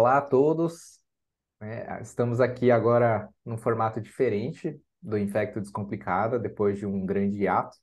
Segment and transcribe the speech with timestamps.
[0.00, 0.98] Olá a todos.
[1.60, 7.76] É, estamos aqui agora num formato diferente do Infecto Descomplicada, depois de um grande hiato.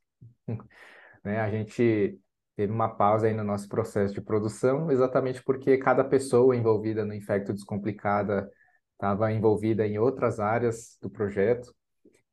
[1.23, 1.39] né?
[1.39, 2.19] A gente
[2.55, 7.13] teve uma pausa aí no nosso processo de produção, exatamente porque cada pessoa envolvida no
[7.13, 8.49] Infecto Descomplicada
[8.93, 11.71] estava envolvida em outras áreas do projeto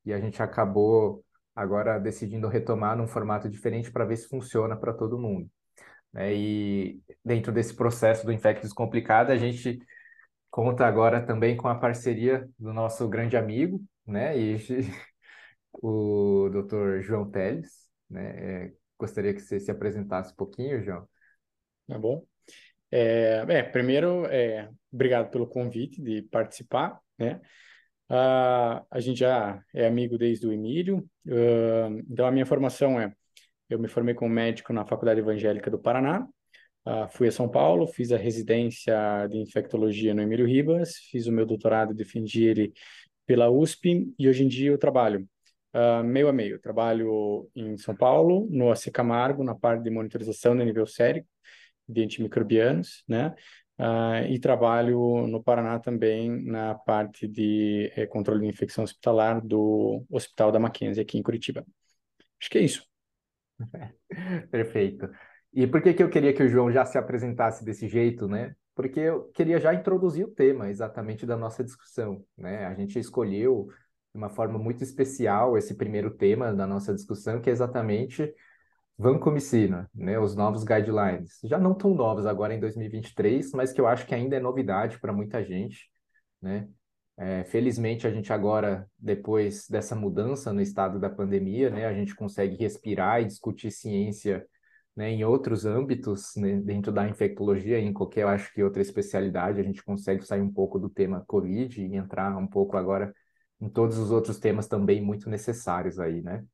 [0.03, 1.23] e a gente acabou
[1.55, 5.51] agora decidindo retomar num formato diferente para ver se funciona para todo mundo.
[6.15, 6.35] Né?
[6.35, 9.81] E dentro desse processo do Infecto Descomplicado, a gente
[10.51, 14.39] conta agora também com a parceria do nosso grande amigo, né?
[14.39, 14.57] E
[15.83, 17.01] o Dr.
[17.01, 18.67] João Teles, né?
[18.67, 21.09] É, gostaria que você se apresentasse um pouquinho, João.
[21.89, 22.25] Tá bom.
[22.91, 27.41] É, primeiro, é, obrigado pelo convite de participar, né?
[28.09, 33.13] Uh, a gente já é amigo desde o Emílio, uh, então a minha formação é
[33.69, 36.27] eu me formei como médico na Faculdade Evangélica do Paraná.
[36.87, 38.95] Uh, fui a São Paulo, fiz a residência
[39.31, 42.73] de infectologia no Emílio Ribas, fiz o meu doutorado, defendi ele
[43.27, 45.27] pela USP e hoje em dia eu trabalho
[45.75, 46.61] uh, meio a meio.
[46.61, 51.29] Trabalho em São Paulo, no AC Camargo, na parte de monitorização de nível sérico
[51.89, 53.35] de antimicrobianos, né?
[53.77, 60.05] Uh, e trabalho no Paraná também na parte de eh, controle de infecção hospitalar do
[60.09, 61.67] Hospital da Mackenzie aqui em Curitiba.
[62.41, 62.94] Acho que é isso.
[64.51, 65.09] Perfeito.
[65.53, 68.55] E por que, que eu queria que o João já se apresentasse desse jeito, né?
[68.75, 72.67] Porque eu queria já introduzir o tema exatamente da nossa discussão, né?
[72.67, 73.69] A gente escolheu
[74.13, 78.33] de uma forma muito especial esse primeiro tema da nossa discussão, que é exatamente
[78.99, 80.19] vancomicina, né?
[80.19, 81.39] Os novos guidelines.
[81.45, 84.99] Já não tão novos agora em 2023, mas que eu acho que ainda é novidade
[85.01, 85.91] para muita gente,
[86.43, 86.69] né?
[87.17, 92.15] É, felizmente, a gente agora, depois dessa mudança no estado da pandemia, né, a gente
[92.15, 94.45] consegue respirar e discutir ciência
[94.97, 99.63] né, em outros âmbitos, né, dentro da infectologia, em qualquer, acho que outra especialidade, a
[99.63, 103.15] gente consegue sair um pouco do tema Covid e entrar um pouco agora
[103.61, 106.45] em todos os outros temas também muito necessários aí, né?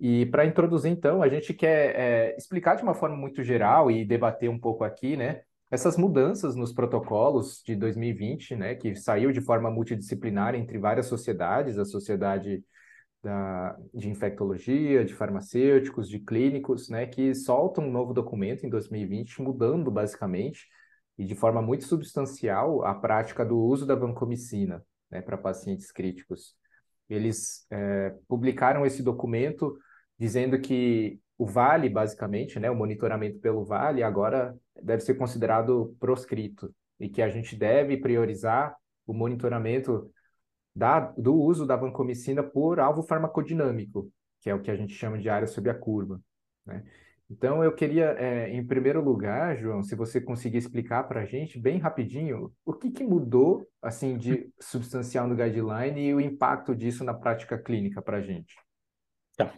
[0.00, 4.04] E para introduzir, então, a gente quer é, explicar de uma forma muito geral e
[4.04, 5.42] debater um pouco aqui, né?
[5.74, 11.78] Essas mudanças nos protocolos de 2020, né, que saiu de forma multidisciplinar entre várias sociedades,
[11.78, 12.64] a sociedade
[13.20, 19.42] da, de infectologia, de farmacêuticos, de clínicos, né, que soltam um novo documento em 2020,
[19.42, 20.68] mudando basicamente
[21.18, 24.80] e de forma muito substancial a prática do uso da vancomicina
[25.10, 26.54] né, para pacientes críticos.
[27.08, 29.76] Eles é, publicaram esse documento
[30.16, 36.74] dizendo que o Vale, basicamente, né, o monitoramento pelo Vale, agora deve ser considerado proscrito
[36.98, 38.76] e que a gente deve priorizar
[39.06, 40.10] o monitoramento
[40.74, 45.18] da, do uso da vancomicina por alvo farmacodinâmico, que é o que a gente chama
[45.18, 46.20] de área sob a curva.
[46.66, 46.84] Né?
[47.30, 51.58] Então, eu queria, é, em primeiro lugar, João, se você conseguir explicar para a gente,
[51.58, 57.02] bem rapidinho, o que, que mudou assim de substancial no guideline e o impacto disso
[57.02, 58.54] na prática clínica para a gente.
[59.36, 59.52] Tá.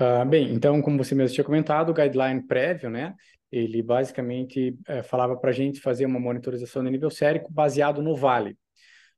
[0.00, 3.14] Uh, bem, então, como você mesmo tinha comentado, o guideline prévio, né,
[3.50, 8.16] ele basicamente é, falava para a gente fazer uma monitorização de nível sérico baseado no
[8.16, 8.58] vale.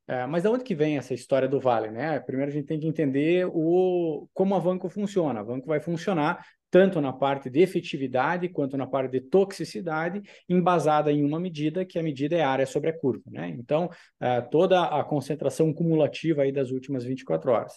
[0.07, 2.17] É, mas de onde que vem essa história do vale, né?
[2.21, 5.41] Primeiro a gente tem que entender o, como a Vanco funciona.
[5.41, 11.11] A Vanco vai funcionar tanto na parte de efetividade quanto na parte de toxicidade, embasada
[11.11, 13.49] em uma medida, que a medida é a área sobre a curva, né?
[13.49, 13.89] Então,
[14.19, 17.73] é, toda a concentração cumulativa aí das últimas 24 horas.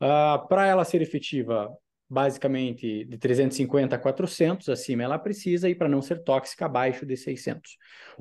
[0.00, 1.70] Uh, para ela ser efetiva,
[2.08, 7.16] basicamente de 350 a 400, acima ela precisa, e para não ser tóxica, abaixo de
[7.16, 7.76] 600.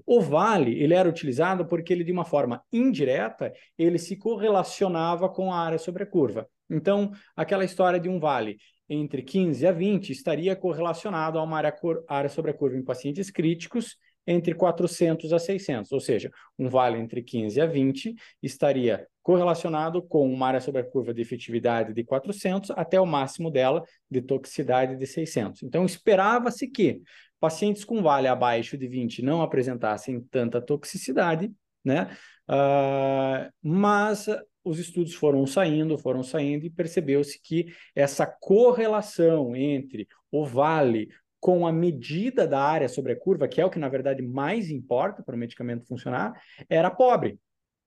[0.06, 5.52] O vale, ele era utilizado porque ele, de uma forma indireta, ele se correlacionava com
[5.52, 6.48] a área sobre a curva.
[6.70, 8.58] Então, aquela história de um vale
[8.90, 11.76] entre 15 a 20 estaria correlacionado a uma área,
[12.08, 13.98] área sobre a curva em pacientes críticos
[14.28, 20.32] entre 400 a 600, ou seja, um vale entre 15 a 20 estaria correlacionado com
[20.32, 24.96] uma área sobre a curva de efetividade de 400 até o máximo dela de toxicidade
[24.96, 25.64] de 600.
[25.64, 27.02] Então, esperava-se que
[27.40, 31.52] pacientes com vale abaixo de 20 não apresentassem tanta toxicidade,
[31.84, 32.16] né?
[32.48, 34.28] Uh, mas
[34.64, 41.10] os estudos foram saindo, foram saindo e percebeu-se que essa correlação entre o vale
[41.40, 44.70] com a medida da área sobre a curva, que é o que na verdade mais
[44.70, 46.40] importa para o medicamento funcionar,
[46.70, 47.40] era pobre.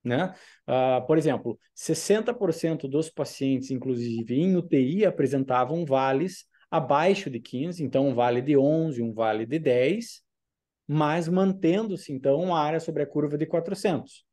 [0.03, 0.33] Né?
[0.67, 8.07] Uh, por exemplo, 60% dos pacientes, inclusive em UTI, apresentavam vales abaixo de 15, então
[8.07, 10.21] um vale de 11, um vale de 10,
[10.87, 14.23] mas mantendo-se então uma área sobre a curva de 400.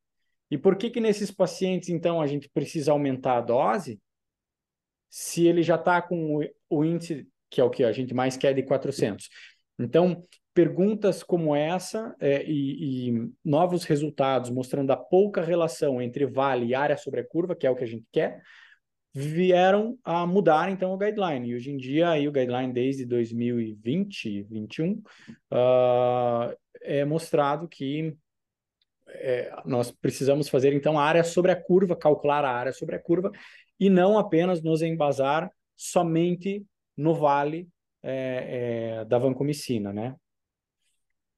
[0.50, 4.00] E por que que nesses pacientes então a gente precisa aumentar a dose?
[5.10, 8.36] Se ele já está com o, o índice que é o que a gente mais
[8.36, 9.28] quer de 400.
[9.78, 10.26] Então,
[10.56, 16.74] perguntas como essa é, e, e, novos resultados mostrando a pouca relação entre vale e
[16.74, 18.40] área sobre a curva, que é o que a gente quer,
[19.12, 21.50] vieram a mudar então o guideline.
[21.50, 24.92] E hoje em dia aí o guideline desde 2020, 2021
[25.52, 28.16] uh, é mostrado que
[29.08, 32.98] é, nós precisamos fazer então a área sobre a curva, calcular a área sobre a
[32.98, 33.30] curva
[33.78, 36.64] e não apenas nos embasar somente
[36.96, 37.68] no vale
[38.02, 40.16] é, é, da vancomicina, né?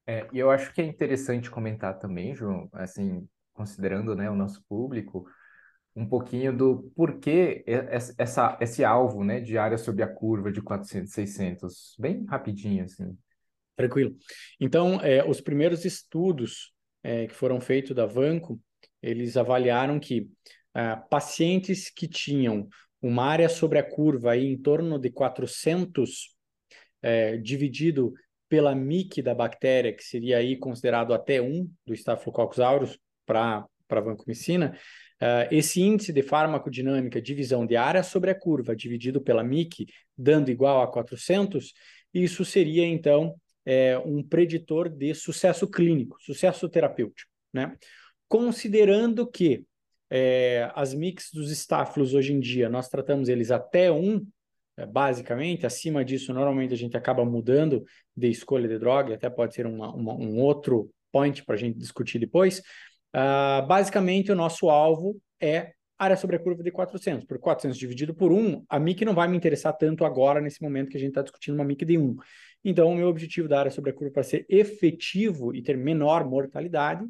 [0.08, 4.64] É, e eu acho que é interessante comentar também, João, assim, considerando, né, o nosso
[4.66, 5.26] público,
[5.94, 7.62] um pouquinho do porquê
[8.16, 13.14] essa, esse alvo, né, de área sob a curva de 400, 600, bem rapidinho, assim.
[13.76, 14.16] Tranquilo.
[14.58, 16.72] Então, é, os primeiros estudos
[17.02, 18.58] é, que foram feitos da Vanco,
[19.02, 20.31] eles avaliaram que
[20.75, 22.66] é, pacientes que tinham
[23.02, 26.34] uma área sobre a curva aí em torno de 400,
[27.02, 28.14] é, dividido
[28.48, 34.00] pela MIC da bactéria, que seria aí considerado até 1 do Staphylococcus aureus para a
[34.00, 34.76] vancomicina,
[35.20, 39.86] uh, esse índice de farmacodinâmica, divisão de área sobre a curva, dividido pela MIC,
[40.16, 41.72] dando igual a 400,
[42.12, 43.34] isso seria, então,
[43.64, 47.76] é, um preditor de sucesso clínico, sucesso terapêutico, né?
[48.26, 49.64] Considerando que
[50.10, 54.22] é, as mix dos estáfilos hoje em dia, nós tratamos eles até 1, é,
[54.86, 55.66] basicamente.
[55.66, 57.84] Acima disso, normalmente a gente acaba mudando
[58.16, 61.78] de escolha de droga, até pode ser uma, uma, um outro point para a gente
[61.78, 62.60] discutir depois.
[63.14, 67.25] Uh, basicamente, o nosso alvo é área sobre a curva de 400.
[67.25, 70.90] Por 400 dividido por 1, a MIC não vai me interessar tanto agora, nesse momento
[70.90, 72.16] que a gente está discutindo uma MIC de 1.
[72.64, 76.24] Então, o meu objetivo da área sobre a curva para ser efetivo e ter menor
[76.24, 77.04] mortalidade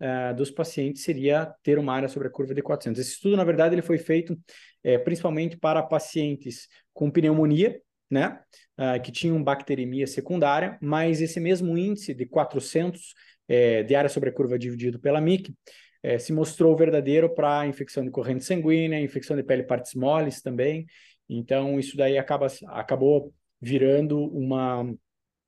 [0.00, 3.00] uh, dos pacientes seria ter uma área sobre a curva de 400.
[3.00, 4.38] Esse estudo, na verdade, ele foi feito
[4.82, 7.80] é, principalmente para pacientes com pneumonia,
[8.10, 8.40] né,
[8.78, 13.14] uh, que tinham bacteremia secundária, mas esse mesmo índice de 400
[13.46, 15.54] é, de área sobre a curva dividido pela MIC
[16.02, 20.86] é, se mostrou verdadeiro para infecção de corrente sanguínea, infecção de pele partes moles também.
[21.28, 24.92] Então, isso daí acaba, acabou virando uma,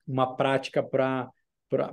[0.06, 1.32] uma prática para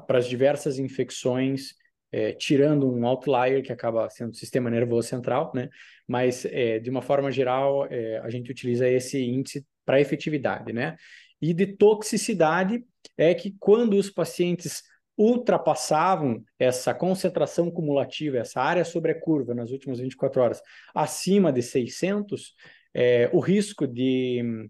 [0.10, 1.74] as diversas infecções
[2.12, 5.70] é, tirando um outlier que acaba sendo o sistema nervoso central, né?
[6.08, 10.96] Mas é, de uma forma geral é, a gente utiliza esse índice para efetividade, né?
[11.42, 12.84] E de toxicidade
[13.18, 14.84] é que quando os pacientes
[15.18, 20.62] ultrapassavam essa concentração cumulativa, essa área sobre a curva nas últimas 24 horas,
[20.96, 22.56] acima de 600,
[22.94, 24.70] é, o risco de,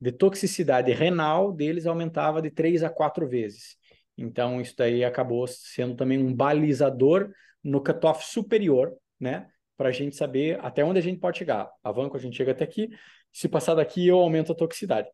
[0.00, 3.76] de toxicidade renal deles aumentava de 3 a 4 vezes.
[4.16, 7.32] Então, isso daí acabou sendo também um balizador
[7.62, 9.48] no cutoff superior, né?
[9.76, 11.70] Para a gente saber até onde a gente pode chegar.
[11.82, 12.90] A Vanco, a gente chega até aqui.
[13.32, 15.08] Se passar daqui, eu aumento a toxicidade.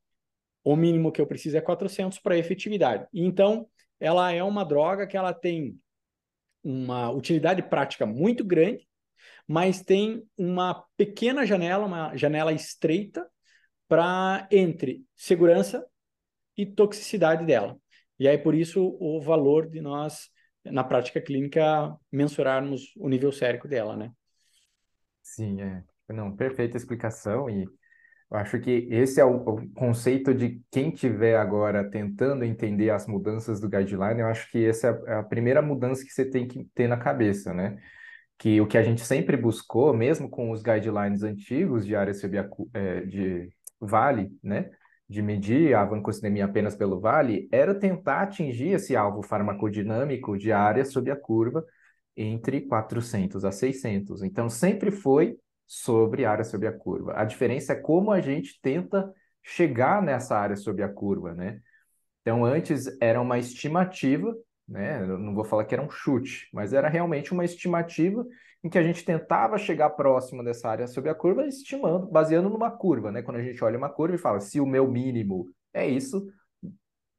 [0.64, 3.06] O mínimo que eu preciso é 400 para efetividade.
[3.14, 3.68] Então,
[4.00, 5.78] ela é uma droga que ela tem
[6.62, 8.86] uma utilidade prática muito grande,
[9.46, 13.26] mas tem uma pequena janela, uma janela estreita
[13.86, 15.86] para entre segurança
[16.56, 17.78] e toxicidade dela.
[18.18, 20.28] E aí, por isso, o valor de nós,
[20.64, 24.12] na prática clínica, mensurarmos o nível sérico dela, né?
[25.22, 25.84] Sim, é.
[26.08, 27.64] Não, perfeita explicação e
[28.30, 33.58] eu acho que esse é o, conceito de quem tiver agora tentando entender as mudanças
[33.58, 36.46] do guideline, eu acho que essa é a, é a primeira mudança que você tem
[36.46, 37.78] que ter na cabeça, né?
[38.38, 42.12] Que o que a gente sempre buscou, mesmo com os guidelines antigos de área
[42.74, 43.48] é, de
[43.80, 44.70] vale, né?
[45.08, 50.84] De medir a vancocinemia apenas pelo vale era tentar atingir esse alvo farmacodinâmico de área
[50.84, 51.64] sob a curva
[52.16, 54.22] entre 400 a 600.
[54.22, 57.14] Então, sempre foi sobre área sob a curva.
[57.16, 59.12] A diferença é como a gente tenta
[59.42, 61.60] chegar nessa área sob a curva, né?
[62.20, 64.34] Então, antes era uma estimativa,
[64.66, 65.00] né?
[65.00, 68.26] Eu não vou falar que era um chute, mas era realmente uma estimativa
[68.62, 72.70] em que a gente tentava chegar próximo dessa área sob a curva, estimando, baseando numa
[72.70, 73.22] curva, né?
[73.22, 76.26] Quando a gente olha uma curva e fala, se o meu mínimo é isso,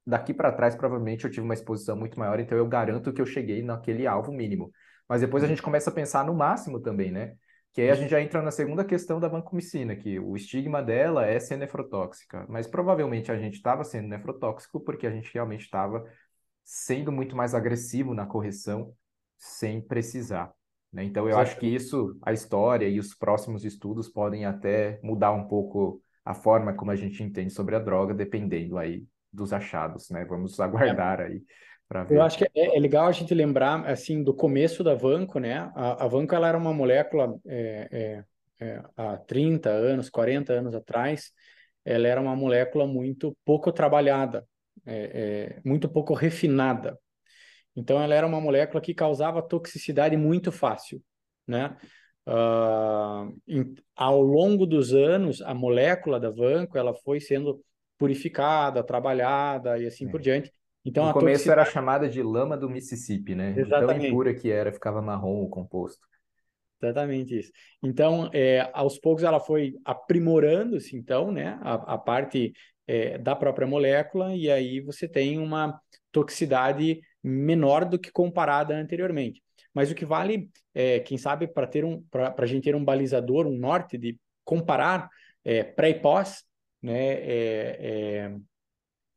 [0.05, 3.25] daqui para trás provavelmente eu tive uma exposição muito maior, então eu garanto que eu
[3.25, 4.71] cheguei naquele alvo mínimo.
[5.07, 7.35] Mas depois a gente começa a pensar no máximo também, né?
[7.71, 11.25] Que aí a gente já entra na segunda questão da vancomicina, que o estigma dela
[11.25, 12.45] é ser nefrotóxica.
[12.49, 16.03] Mas provavelmente a gente estava sendo nefrotóxico porque a gente realmente estava
[16.63, 18.93] sendo muito mais agressivo na correção
[19.37, 20.53] sem precisar.
[20.91, 21.03] Né?
[21.03, 25.47] Então, eu acho que isso, a história e os próximos estudos podem até mudar um
[25.47, 30.25] pouco a forma como a gente entende sobre a droga, dependendo aí dos achados, né?
[30.25, 31.25] Vamos aguardar é.
[31.25, 31.43] aí
[31.87, 32.17] para ver.
[32.17, 35.71] Eu acho que é, é, legal a gente lembrar, assim, do começo da Vanco, né?
[35.75, 38.23] A, a Vanco, ela era uma molécula é,
[38.59, 41.31] é, é há 30 anos, 40 anos atrás,
[41.85, 44.45] ela era uma molécula muito pouco trabalhada
[44.85, 46.97] é, é, muito pouco refinada.
[47.79, 51.01] Então, ela era uma molécula que causava toxicidade muito fácil,
[51.47, 51.77] né?
[52.27, 57.63] Uh, em, ao longo dos anos, a molécula da Vanco ela foi sendo
[57.97, 60.11] purificada, trabalhada e assim é.
[60.11, 60.51] por diante.
[60.83, 61.61] Então, no começo toxicidade...
[61.61, 63.55] era chamada de lama do Mississippi, né?
[63.57, 63.99] Exatamente.
[63.99, 66.05] Tão impura que era, ficava marrom o composto.
[66.81, 67.51] Exatamente isso.
[67.81, 72.51] Então, é, aos poucos ela foi aprimorando-se, então, né, a, a parte
[72.85, 75.79] é, da própria molécula, e aí você tem uma
[76.11, 79.41] toxicidade menor do que comparada anteriormente.
[79.73, 82.83] Mas o que vale, é, quem sabe, para ter um, para a gente ter um
[82.83, 85.09] balizador, um norte de comparar
[85.43, 86.43] é, pré e pós,
[86.81, 88.35] né, é, é,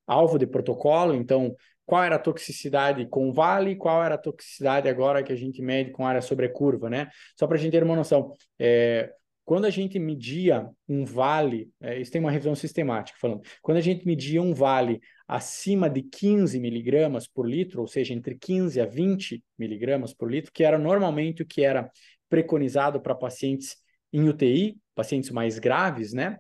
[0.07, 1.15] alvo de protocolo.
[1.15, 1.55] Então,
[1.85, 5.91] qual era a toxicidade com vale, qual era a toxicidade agora que a gente mede
[5.91, 7.09] com área sobre curva, né?
[7.39, 8.33] Só para a gente ter uma noção.
[8.59, 9.13] É,
[9.45, 13.81] quando a gente media um vale, é, isso tem uma revisão sistemática falando, quando a
[13.81, 15.01] gente media um vale
[15.35, 20.53] acima de 15 miligramas por litro, ou seja, entre 15 a 20 miligramas por litro,
[20.53, 21.91] que era normalmente o que era
[22.29, 23.77] preconizado para pacientes
[24.13, 26.39] em UTI, pacientes mais graves, né?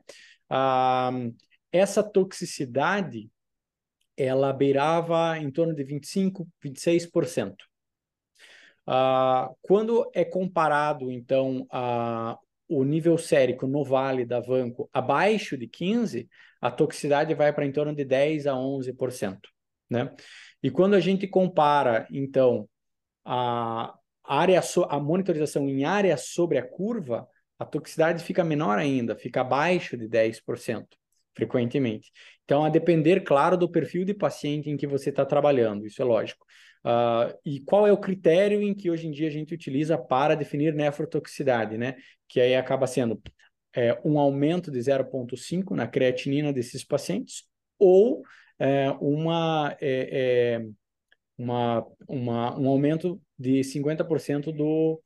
[0.50, 1.10] Ah,
[1.72, 3.30] essa toxicidade
[4.14, 7.54] ela beirava em torno de 25, 26%.
[8.86, 12.36] Uh, quando é comparado, então, a,
[12.68, 16.28] o nível sérico no vale da Vanco abaixo de 15,
[16.62, 19.38] a toxicidade vai para em torno de 10 a 11%.
[19.90, 20.14] Né?
[20.62, 22.68] E quando a gente compara, então,
[23.24, 23.92] a,
[24.24, 27.26] área so, a monitorização em área sobre a curva,
[27.58, 30.86] a toxicidade fica menor ainda, fica abaixo de 10%
[31.34, 32.12] frequentemente.
[32.44, 36.04] Então, a depender, claro, do perfil de paciente em que você está trabalhando, isso é
[36.04, 36.46] lógico.
[36.84, 40.34] Uh, e qual é o critério em que hoje em dia a gente utiliza para
[40.34, 41.96] definir nefrotoxicidade, né?
[42.28, 43.20] Que aí acaba sendo
[43.74, 47.44] é, um aumento de 0,5 na creatinina desses pacientes
[47.78, 48.22] ou
[48.58, 50.66] é, uma, é, é
[51.36, 55.02] uma, uma, um aumento de 50% do,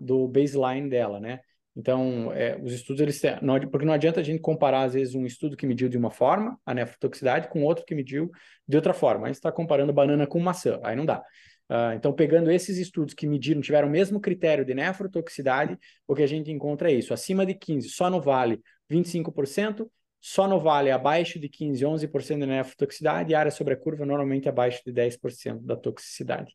[0.00, 1.40] do baseline dela, né?
[1.76, 5.24] Então, é, os estudos, eles não, porque não adianta a gente comparar, às vezes, um
[5.24, 8.30] estudo que mediu de uma forma, a nefrotoxicidade, com outro que mediu
[8.66, 9.26] de outra forma.
[9.26, 11.22] Aí está comparando banana com maçã, aí não dá.
[11.70, 16.22] Uh, então, pegando esses estudos que mediram, tiveram o mesmo critério de nefrotoxicidade, o que
[16.22, 18.60] a gente encontra é isso: acima de 15, só no vale,
[18.90, 19.88] 25%,
[20.20, 24.48] só no vale abaixo de 15, 11% de nefrotoxicidade, e área sobre a curva normalmente
[24.48, 26.52] abaixo de 10% da toxicidade.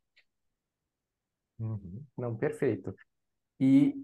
[1.58, 2.04] Uhum.
[2.18, 2.94] Não, perfeito.
[3.58, 3.96] E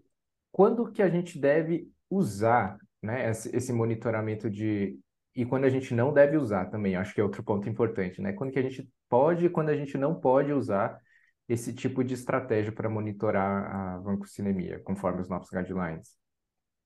[0.50, 4.98] quando que a gente deve usar né, esse monitoramento de.
[5.36, 8.34] E quando a gente não deve usar também, acho que é outro ponto importante, né?
[8.34, 11.00] Quando que a gente pode e quando a gente não pode usar
[11.48, 16.16] esse tipo de estratégia para monitorar a vancocinemia, conforme os nossos guidelines.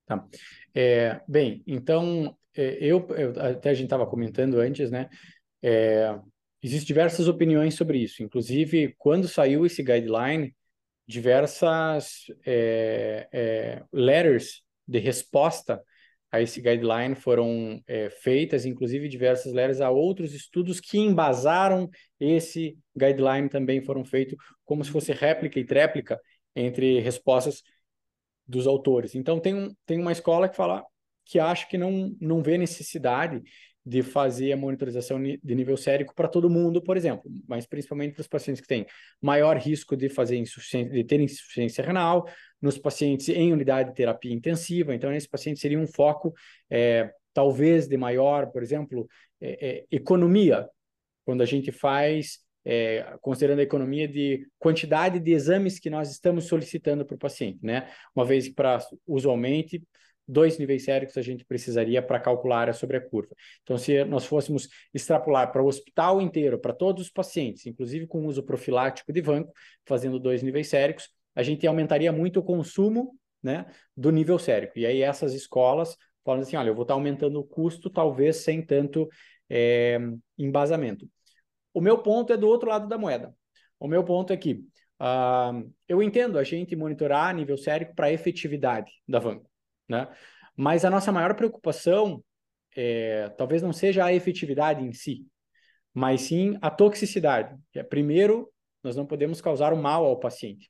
[0.05, 0.23] Tá.
[0.73, 5.09] É, bem, então, é, eu, eu, até a gente estava comentando antes, né?
[5.61, 6.17] É,
[6.61, 8.23] existem diversas opiniões sobre isso.
[8.23, 10.55] Inclusive, quando saiu esse guideline,
[11.07, 15.81] diversas é, é, letters de resposta
[16.35, 21.89] a esse guideline foram é, feitas, inclusive diversas letters a outros estudos que embasaram
[22.19, 26.19] esse guideline também foram feitos como se fosse réplica e tréplica
[26.53, 27.63] entre respostas
[28.45, 29.15] dos autores.
[29.15, 30.83] Então tem, um, tem uma escola que fala
[31.23, 33.41] que acha que não, não vê necessidade
[33.85, 38.21] de fazer a monitorização de nível sérico para todo mundo, por exemplo, mas principalmente para
[38.21, 38.85] os pacientes que têm
[39.21, 42.27] maior risco de fazer insuficiência, de ter insuficiência renal,
[42.65, 44.93] nos pacientes em unidade de terapia intensiva.
[44.93, 46.33] Então, esse paciente seria um foco,
[46.69, 49.07] é, talvez, de maior, por exemplo,
[49.39, 50.67] é, é, economia,
[51.23, 56.45] quando a gente faz, é, considerando a economia de quantidade de exames que nós estamos
[56.45, 57.87] solicitando para o paciente, né?
[58.15, 59.83] Uma vez para usualmente
[60.27, 63.35] dois níveis séricos a gente precisaria para calcular a sobre a curva.
[63.61, 68.25] Então, se nós fôssemos extrapolar para o hospital inteiro, para todos os pacientes, inclusive com
[68.25, 69.53] uso profilático de vanco,
[69.85, 73.65] fazendo dois níveis séricos, a gente aumentaria muito o consumo né,
[73.95, 74.79] do nível sérico.
[74.79, 78.65] E aí essas escolas falam assim, olha, eu vou estar aumentando o custo, talvez sem
[78.65, 79.07] tanto
[79.49, 79.99] é,
[80.37, 81.07] embasamento.
[81.73, 83.35] O meu ponto é do outro lado da moeda.
[83.79, 88.91] O meu ponto é que uh, eu entendo a gente monitorar nível sérico para efetividade
[89.07, 89.49] da vanco
[89.87, 90.07] né?
[90.55, 92.23] Mas a nossa maior preocupação
[92.75, 95.25] é, talvez não seja a efetividade em si,
[95.93, 97.55] mas sim a toxicidade.
[97.73, 98.51] É, primeiro,
[98.83, 100.69] nós não podemos causar o mal ao paciente.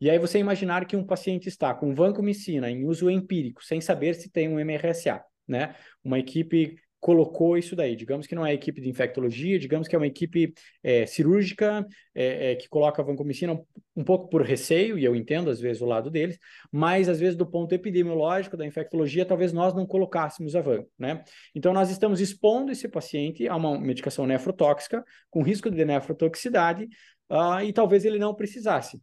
[0.00, 4.14] E aí você imaginar que um paciente está com vancomicina em uso empírico, sem saber
[4.14, 5.74] se tem um MRSA, né?
[6.04, 7.94] Uma equipe colocou isso daí.
[7.94, 10.52] Digamos que não é equipe de infectologia, digamos que é uma equipe
[10.82, 13.64] é, cirúrgica é, é, que coloca a vancomicina um,
[13.96, 16.38] um, pouco por receio, e eu entendo às vezes o lado deles,
[16.72, 21.22] mas às vezes do ponto epidemiológico da infectologia, talvez nós não colocássemos a van, né?
[21.54, 26.88] Então nós estamos expondo esse paciente a uma medicação nefrotóxica com risco de nefrotoxicidade
[27.30, 29.00] uh, e talvez ele não precisasse.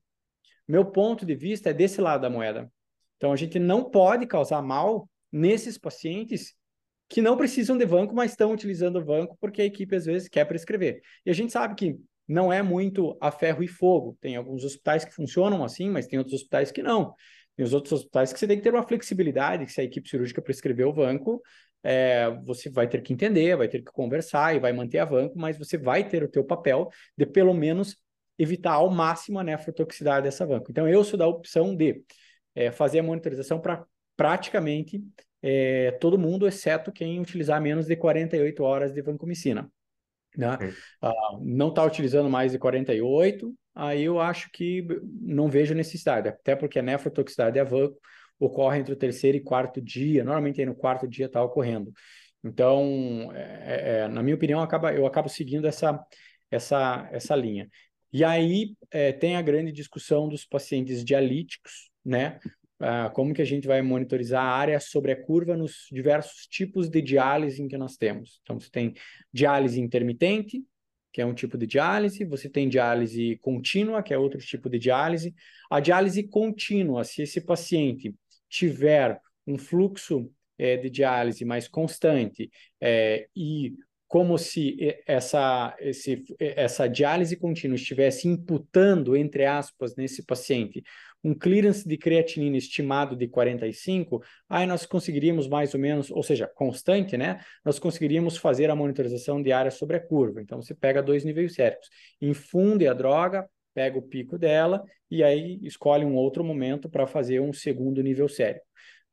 [0.67, 2.71] Meu ponto de vista é desse lado da moeda.
[3.17, 6.55] Então a gente não pode causar mal nesses pacientes
[7.07, 10.27] que não precisam de banco, mas estão utilizando o banco porque a equipe às vezes
[10.27, 11.01] quer prescrever.
[11.25, 14.17] E a gente sabe que não é muito a ferro e fogo.
[14.19, 17.13] Tem alguns hospitais que funcionam assim, mas tem outros hospitais que não.
[17.55, 20.09] Tem os outros hospitais que você tem que ter uma flexibilidade, que se a equipe
[20.09, 21.41] cirúrgica prescrever o banco,
[21.83, 25.37] é, você vai ter que entender, vai ter que conversar e vai manter a banco,
[25.37, 27.95] mas você vai ter o teu papel de pelo menos
[28.37, 30.71] evitar ao máximo a nefrotoxicidade dessa banco.
[30.71, 32.03] Então eu sou da opção de
[32.53, 35.03] é, fazer a monitorização para praticamente
[35.41, 39.69] é, todo mundo, exceto quem utilizar menos de 48 horas de vancomicina.
[40.37, 40.57] Né?
[41.01, 44.85] Uh, não está utilizando mais de 48, aí eu acho que
[45.21, 47.97] não vejo necessidade, até porque a nefrotoxicidade a vanco
[48.39, 51.93] ocorre entre o terceiro e quarto dia, normalmente aí no quarto dia está ocorrendo.
[52.43, 55.99] Então, é, é, na minha opinião, acaba, eu acabo seguindo essa,
[56.51, 57.67] essa, essa linha.
[58.15, 62.39] E aí é, tem a grande discussão dos pacientes dialíticos, né?
[62.79, 66.87] uh, como que a gente vai monitorizar a área sobre a curva nos diversos tipos
[66.89, 68.39] de diálise que nós temos.
[68.41, 68.93] Então, você tem
[69.33, 70.63] diálise intermitente,
[71.11, 74.79] que é um tipo de diálise, você tem diálise contínua, que é outro tipo de
[74.79, 75.35] diálise.
[75.69, 78.15] A diálise contínua, se esse paciente
[78.47, 83.73] tiver um fluxo é, de diálise mais constante é, e
[84.07, 90.83] como se essa, esse, essa diálise contínua estivesse imputando, entre aspas, nesse paciente
[91.25, 96.45] um clearance de creatinina estimado de 45, aí nós conseguiríamos mais ou menos, ou seja,
[96.45, 97.39] constante, né?
[97.65, 100.39] Nós conseguiríamos fazer a monitorização diária sobre a curva.
[100.39, 101.89] Então, você pega dois níveis séricos,
[102.21, 107.39] infunde a droga, pega o pico dela e aí escolhe um outro momento para fazer
[107.39, 108.65] um segundo nível sérico.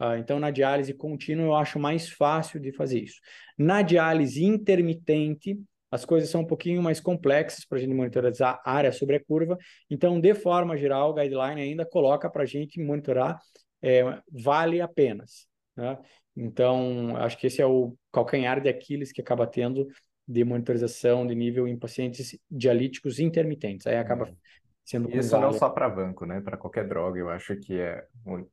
[0.03, 3.21] Uh, então, na diálise contínua, eu acho mais fácil de fazer isso.
[3.57, 5.57] Na diálise intermitente,
[5.93, 9.57] as coisas são um pouquinho mais complexas para a gente monitorizar área sobre a curva.
[9.89, 13.39] Então, de forma geral, o guideline ainda coloca para a gente monitorar
[13.81, 15.47] é, vale apenas.
[15.77, 15.97] Né?
[16.37, 19.87] Então, acho que esse é o calcanhar de Aquiles que acaba tendo
[20.27, 23.87] de monitorização de nível em pacientes dialíticos intermitentes.
[23.87, 24.37] Aí acaba uhum.
[24.85, 26.41] Sendo Isso não só para banco, né?
[26.41, 28.05] Para qualquer droga, eu acho que é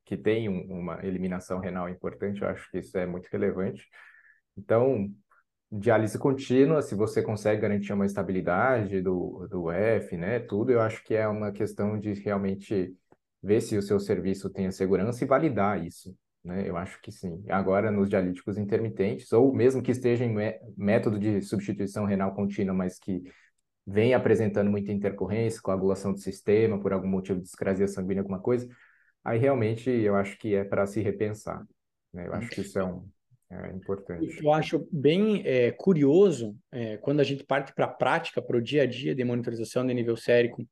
[0.05, 2.41] que tem uma eliminação renal importante.
[2.41, 3.87] Eu acho que isso é muito relevante.
[4.57, 5.09] Então,
[5.71, 11.03] diálise contínua, se você consegue garantir uma estabilidade do, do F, né, tudo, eu acho
[11.03, 12.95] que é uma questão de realmente
[13.41, 16.13] ver se o seu serviço tem a segurança e validar isso,
[16.43, 17.43] né, eu acho que sim.
[17.49, 20.35] Agora, nos dialíticos intermitentes, ou mesmo que esteja em
[20.75, 23.23] método de substituição renal contínua, mas que
[23.85, 28.67] vem apresentando muita intercorrência, coagulação do sistema, por algum motivo de discrasia sanguínea, alguma coisa,
[29.23, 31.65] aí realmente eu acho que é para se repensar,
[32.13, 33.07] né, eu acho que isso é um
[33.51, 34.43] é importante.
[34.43, 38.61] Eu acho bem é, curioso é, quando a gente parte para a prática, para o
[38.61, 40.63] dia a dia de monitorização de nível sérico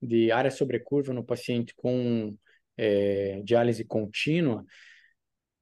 [0.00, 2.34] de área sobrecurva no paciente com
[2.76, 4.64] é, diálise contínua,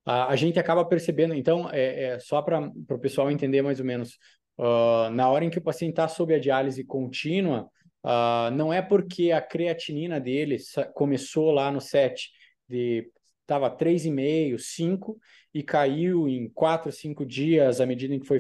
[0.07, 3.87] a, a, gente acaba percebendo, então, é, é só para o pessoal entender mais ou
[3.87, 4.19] menos,
[4.61, 7.69] uh, na hora em que o paciente está sob a diálise contínua,
[8.05, 10.59] uh, não é porque a creatinina dele
[10.95, 12.31] começou lá no 7
[12.69, 15.19] de estava 3,5, 5
[15.53, 18.39] e caiu em 4, 5 dias à medida em que foi,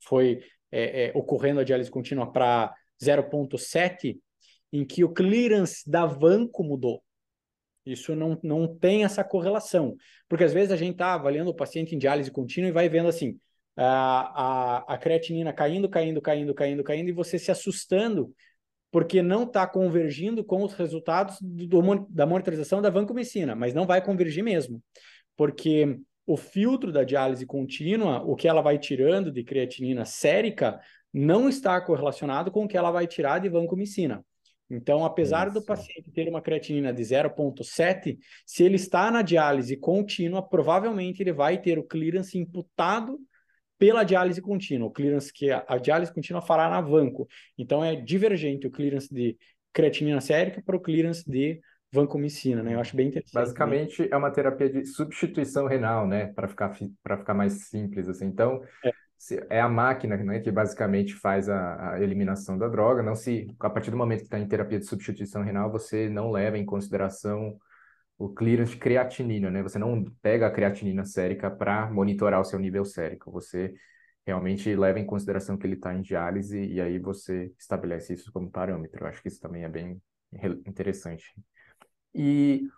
[0.00, 4.18] foi é, é, ocorrendo a diálise contínua para 0,7,
[4.72, 7.00] em que o clearance da vanco mudou.
[7.86, 9.96] Isso não, não tem essa correlação,
[10.28, 13.08] porque às vezes a gente está avaliando o paciente em diálise contínua e vai vendo
[13.08, 13.38] assim,
[13.80, 18.34] a, a, a creatinina caindo, caindo, caindo, caindo, caindo, e você se assustando
[18.90, 24.02] porque não está convergindo com os resultados do, da monitorização da vancomicina, mas não vai
[24.02, 24.82] convergir mesmo,
[25.36, 30.80] porque o filtro da diálise contínua, o que ela vai tirando de creatinina sérica,
[31.12, 34.24] não está correlacionado com o que ela vai tirar de vancomicina.
[34.70, 35.60] Então, apesar Isso.
[35.60, 41.32] do paciente ter uma creatinina de 0,7, se ele está na diálise contínua, provavelmente ele
[41.32, 43.18] vai ter o clearance imputado
[43.78, 47.28] pela diálise contínua, o clearance que a, diálise contínua fará na vanco.
[47.56, 49.38] Então é divergente o clearance de
[49.72, 51.60] creatinina sérica para o clearance de
[51.92, 52.74] vancomicina, né?
[52.74, 53.34] Eu acho bem interessante.
[53.34, 54.08] Basicamente né?
[54.10, 56.26] é uma terapia de substituição renal, né?
[56.26, 58.26] Para ficar para ficar mais simples assim.
[58.26, 58.92] Então é.
[59.56, 63.02] é a máquina, né, que basicamente faz a, a, eliminação da droga.
[63.02, 66.30] Não se a partir do momento que está em terapia de substituição renal, você não
[66.30, 67.56] leva em consideração
[68.18, 69.62] o clearance de creatinina, né?
[69.62, 73.72] Você não pega a creatinina sérica para monitorar o seu nível sérico, você
[74.26, 78.50] realmente leva em consideração que ele está em diálise e aí você estabelece isso como
[78.50, 79.04] parâmetro.
[79.04, 80.02] Eu acho que isso também é bem
[80.66, 81.32] interessante.
[82.14, 82.68] E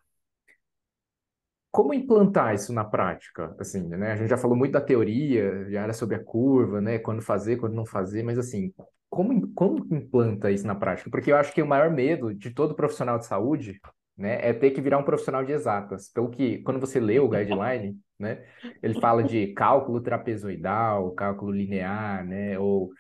[1.70, 3.55] como implantar isso na prática?
[3.59, 4.12] Assim, né?
[4.12, 6.98] A gente já falou muito da teoria, já era sobre a curva, né?
[6.98, 8.72] Quando fazer, quando não fazer, mas assim,
[9.09, 11.11] como, como implanta isso na prática?
[11.11, 13.81] Porque eu acho que o maior medo de todo profissional de saúde,
[14.20, 16.11] né, é ter que virar um profissional de exatas.
[16.11, 18.44] Pelo que, quando você lê o guideline, né,
[18.83, 22.90] ele fala de cálculo trapezoidal, cálculo linear, né, ou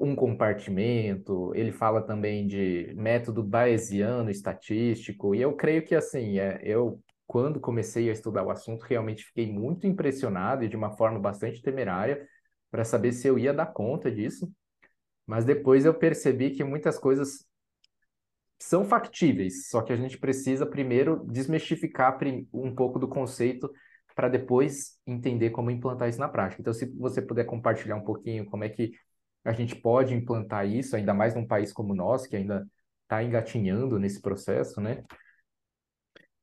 [0.00, 6.60] um compartimento, ele fala também de método bayesiano estatístico, e eu creio que, assim, é,
[6.62, 11.18] eu, quando comecei a estudar o assunto, realmente fiquei muito impressionado e de uma forma
[11.18, 12.26] bastante temerária
[12.70, 14.50] para saber se eu ia dar conta disso,
[15.24, 17.45] mas depois eu percebi que muitas coisas
[18.58, 22.18] são factíveis, só que a gente precisa primeiro desmistificar
[22.52, 23.70] um pouco do conceito
[24.14, 26.62] para depois entender como implantar isso na prática.
[26.62, 28.92] Então, se você puder compartilhar um pouquinho como é que
[29.44, 32.66] a gente pode implantar isso, ainda mais num país como o nosso, que ainda
[33.02, 35.04] está engatinhando nesse processo, né?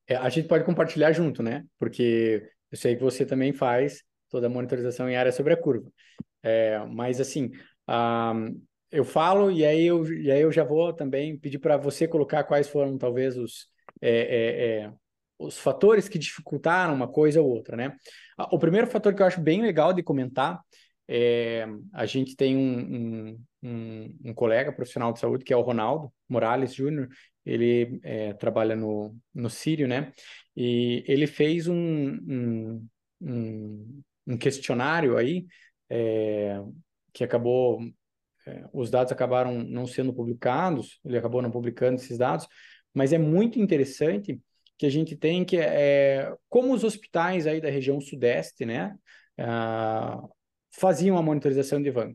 [0.07, 1.65] É, a gente pode compartilhar junto, né?
[1.79, 5.89] Porque eu sei que você também faz toda a monitorização em área sobre a curva.
[6.41, 7.51] É, mas, assim,
[7.89, 8.61] um,
[8.93, 12.43] eu falo e aí eu, e aí eu já vou também pedir para você colocar
[12.43, 13.67] quais foram talvez os,
[13.99, 14.93] é, é, é,
[15.39, 17.97] os fatores que dificultaram uma coisa ou outra, né?
[18.51, 20.61] O primeiro fator que eu acho bem legal de comentar
[21.07, 25.61] é a gente tem um, um, um, um colega profissional de saúde que é o
[25.61, 27.09] Ronaldo Morales Júnior,
[27.43, 30.11] ele é, trabalha no, no Sírio, né?
[30.55, 32.85] E ele fez um,
[33.19, 35.47] um, questionário aí
[35.89, 36.61] é,
[37.11, 37.79] que acabou
[38.45, 42.47] é, os dados acabaram não sendo publicados, ele acabou não publicando esses dados,
[42.93, 44.39] mas é muito interessante
[44.77, 48.95] que a gente tem que é, como os hospitais aí da região sudeste, né,
[49.39, 50.29] uh,
[50.71, 52.13] faziam a monitorização de van.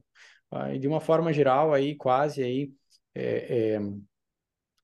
[0.50, 2.70] Uh, e de uma forma geral aí quase aí
[3.14, 3.76] é,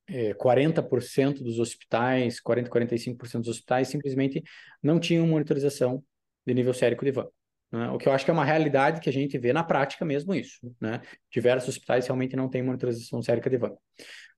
[0.08, 4.42] é, é, 40% dos hospitais, 40, 45% dos hospitais simplesmente
[4.82, 6.04] não tinham monitorização
[6.46, 7.28] de nível sérico de van.
[7.74, 7.90] Né?
[7.90, 10.32] O que eu acho que é uma realidade que a gente vê na prática mesmo
[10.32, 10.60] isso.
[10.80, 11.00] Né?
[11.28, 13.74] Diversos hospitais realmente não têm monitorização sérica de van.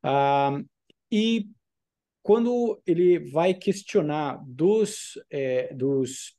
[0.03, 0.59] Ah,
[1.12, 1.46] e
[2.22, 6.35] quando ele vai questionar dos, é, dos,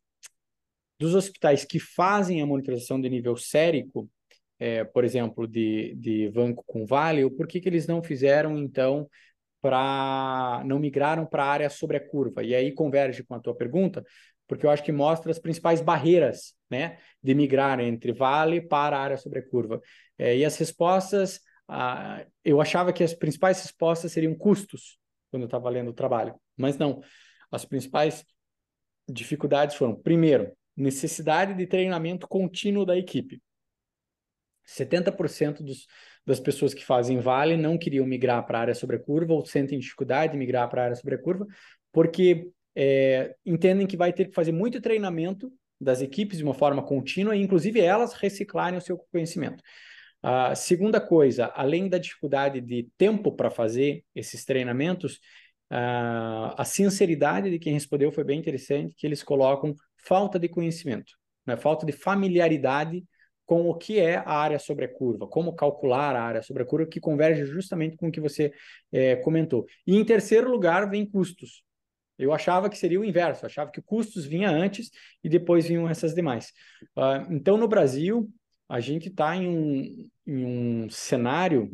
[1.00, 4.10] dos hospitais que fazem a monitorização de nível sérico,
[4.60, 9.08] é, por exemplo, de, de Vanco com Vale, por que, que eles não fizeram, então,
[9.62, 12.44] para não migraram para a área sobre a curva?
[12.44, 14.04] E aí converge com a tua pergunta,
[14.48, 19.02] porque eu acho que mostra as principais barreiras né, de migrar entre vale para a
[19.02, 19.82] área sobre curva.
[20.18, 24.98] É, e as respostas, ah, eu achava que as principais respostas seriam custos,
[25.30, 27.02] quando eu estava lendo o trabalho, mas não.
[27.52, 28.26] As principais
[29.08, 33.42] dificuldades foram, primeiro, necessidade de treinamento contínuo da equipe.
[34.66, 35.88] 70% dos,
[36.26, 39.80] das pessoas que fazem vale não queriam migrar para a área sobre curva ou sentem
[39.80, 41.48] dificuldade de migrar para a área sobre curva,
[41.92, 46.84] porque é, entendem que vai ter que fazer muito treinamento das equipes de uma forma
[46.84, 49.64] contínua e, inclusive, elas reciclarem o seu conhecimento.
[50.22, 55.20] A segunda coisa, além da dificuldade de tempo para fazer esses treinamentos,
[55.70, 61.14] a sinceridade de quem respondeu foi bem interessante, que eles colocam falta de conhecimento,
[61.48, 61.58] né?
[61.58, 63.04] falta de familiaridade
[63.44, 66.66] com o que é a área sobre a curva, como calcular a área sobre a
[66.66, 68.52] curva, que converge justamente com o que você
[68.92, 69.66] é, comentou.
[69.86, 71.64] E em terceiro lugar, vem custos.
[72.18, 74.90] Eu achava que seria o inverso, achava que custos vinha antes
[75.24, 76.52] e depois vinham essas demais.
[76.96, 78.30] Uh, então, no Brasil,
[78.68, 81.72] a gente está em um, em um cenário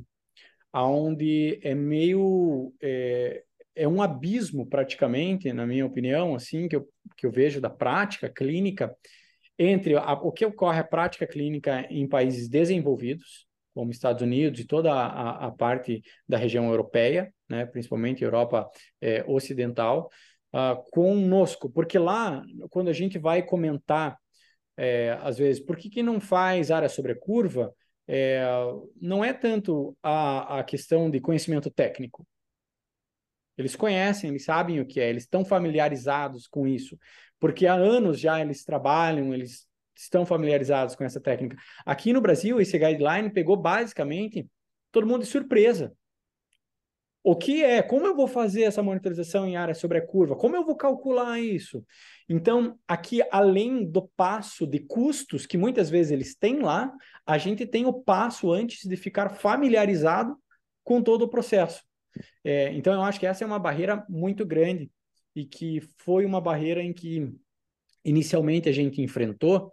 [0.73, 3.43] onde é meio é,
[3.75, 8.29] é, um abismo praticamente, na minha opinião, assim que eu, que eu vejo da prática
[8.29, 8.95] clínica
[9.58, 14.65] entre a, o que ocorre a prática clínica em países desenvolvidos, como Estados Unidos e
[14.65, 18.69] toda a, a parte da região europeia, né, principalmente Europa
[19.01, 20.10] é, ocidental,
[20.53, 24.17] uh, conosco, porque lá, quando a gente vai comentar,
[24.77, 27.73] é, às vezes, por que, que não faz área sobre curva,
[28.07, 28.43] é,
[28.99, 32.25] não é tanto a, a questão de conhecimento técnico.
[33.57, 36.97] Eles conhecem, eles sabem o que é, eles estão familiarizados com isso,
[37.39, 41.55] porque há anos já eles trabalham, eles estão familiarizados com essa técnica.
[41.85, 44.47] Aqui no Brasil, esse guideline pegou basicamente
[44.91, 45.93] todo mundo de surpresa.
[47.23, 47.81] O que é?
[47.81, 50.36] Como eu vou fazer essa monitorização em área sobre a curva?
[50.36, 51.81] Como eu vou calcular isso?
[52.27, 56.91] Então, aqui, além do passo de custos, que muitas vezes eles têm lá,
[57.25, 60.36] a gente tem o passo antes de ficar familiarizado
[60.83, 61.81] com todo o processo.
[62.43, 64.91] É, então, eu acho que essa é uma barreira muito grande
[65.33, 67.31] e que foi uma barreira em que
[68.03, 69.71] inicialmente a gente enfrentou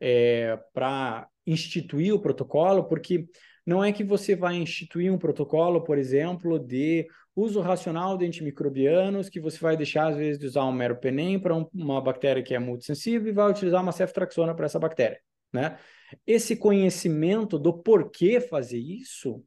[0.00, 3.24] é, para instituir o protocolo, porque
[3.64, 9.28] não é que você vai instituir um protocolo, por exemplo, de uso racional de antimicrobianos,
[9.28, 12.54] que você vai deixar, às vezes, de usar um meropenem para um, uma bactéria que
[12.54, 15.20] é multissensível e vai utilizar uma ceftraxona para essa bactéria,
[15.52, 15.78] né?
[16.26, 19.42] Esse conhecimento do porquê fazer isso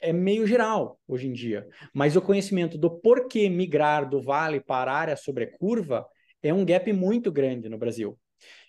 [0.00, 4.92] é meio geral hoje em dia, mas o conhecimento do porquê migrar do vale para
[4.92, 6.06] a área sobre a curva
[6.42, 8.18] é um gap muito grande no Brasil.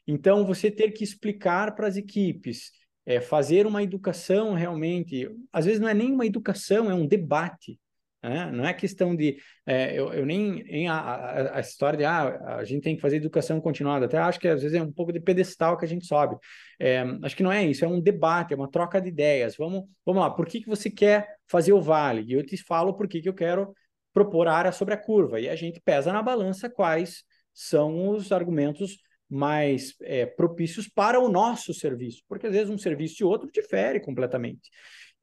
[0.07, 2.71] Então, você ter que explicar para as equipes,
[3.05, 7.79] é, fazer uma educação realmente, às vezes não é nem uma educação, é um debate.
[8.23, 8.51] Né?
[8.51, 9.37] Não é questão de.
[9.67, 10.63] É, eu, eu, nem.
[10.63, 14.17] nem a, a, a, história de ah, a gente tem que fazer educação continuada, até
[14.17, 16.35] acho que às vezes é um pouco de pedestal que a gente sobe.
[16.79, 19.55] É, acho que não é isso, é um debate, é uma troca de ideias.
[19.55, 22.23] Vamos, vamos lá, por que, que você quer fazer o vale?
[22.23, 23.71] E eu te falo por que, que eu quero
[24.11, 25.39] propor a área sobre a curva.
[25.39, 28.97] E a gente pesa na balança quais são os argumentos
[29.29, 33.99] mais é, propícios para o nosso serviço, porque às vezes um serviço e outro difere
[33.99, 34.69] completamente.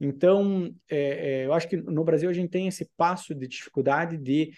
[0.01, 4.17] Então, é, é, eu acho que no Brasil a gente tem esse passo de dificuldade
[4.17, 4.53] de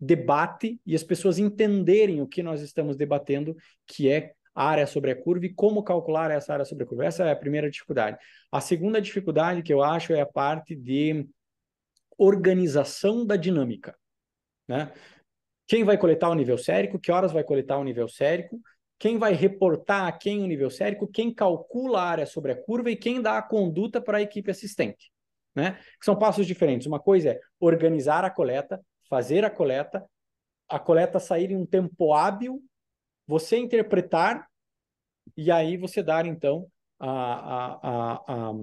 [0.00, 5.12] debate e as pessoas entenderem o que nós estamos debatendo, que é a área sobre
[5.12, 7.04] a curva e como calcular essa área sobre a curva.
[7.04, 8.18] Essa é a primeira dificuldade.
[8.50, 11.28] A segunda dificuldade que eu acho é a parte de
[12.18, 13.96] organização da dinâmica.
[14.66, 14.92] Né?
[15.66, 18.60] Quem vai coletar o nível sérico, que horas vai coletar o nível sérico,
[19.00, 22.90] quem vai reportar a quem o nível sérico, quem calcula a área sobre a curva
[22.90, 25.10] e quem dá a conduta para a equipe assistente.
[25.54, 25.80] Né?
[26.02, 26.86] São passos diferentes.
[26.86, 30.04] Uma coisa é organizar a coleta, fazer a coleta,
[30.68, 32.62] a coleta sair em um tempo hábil,
[33.26, 34.46] você interpretar
[35.34, 36.66] e aí você dar, então,
[36.98, 38.54] a, a, a,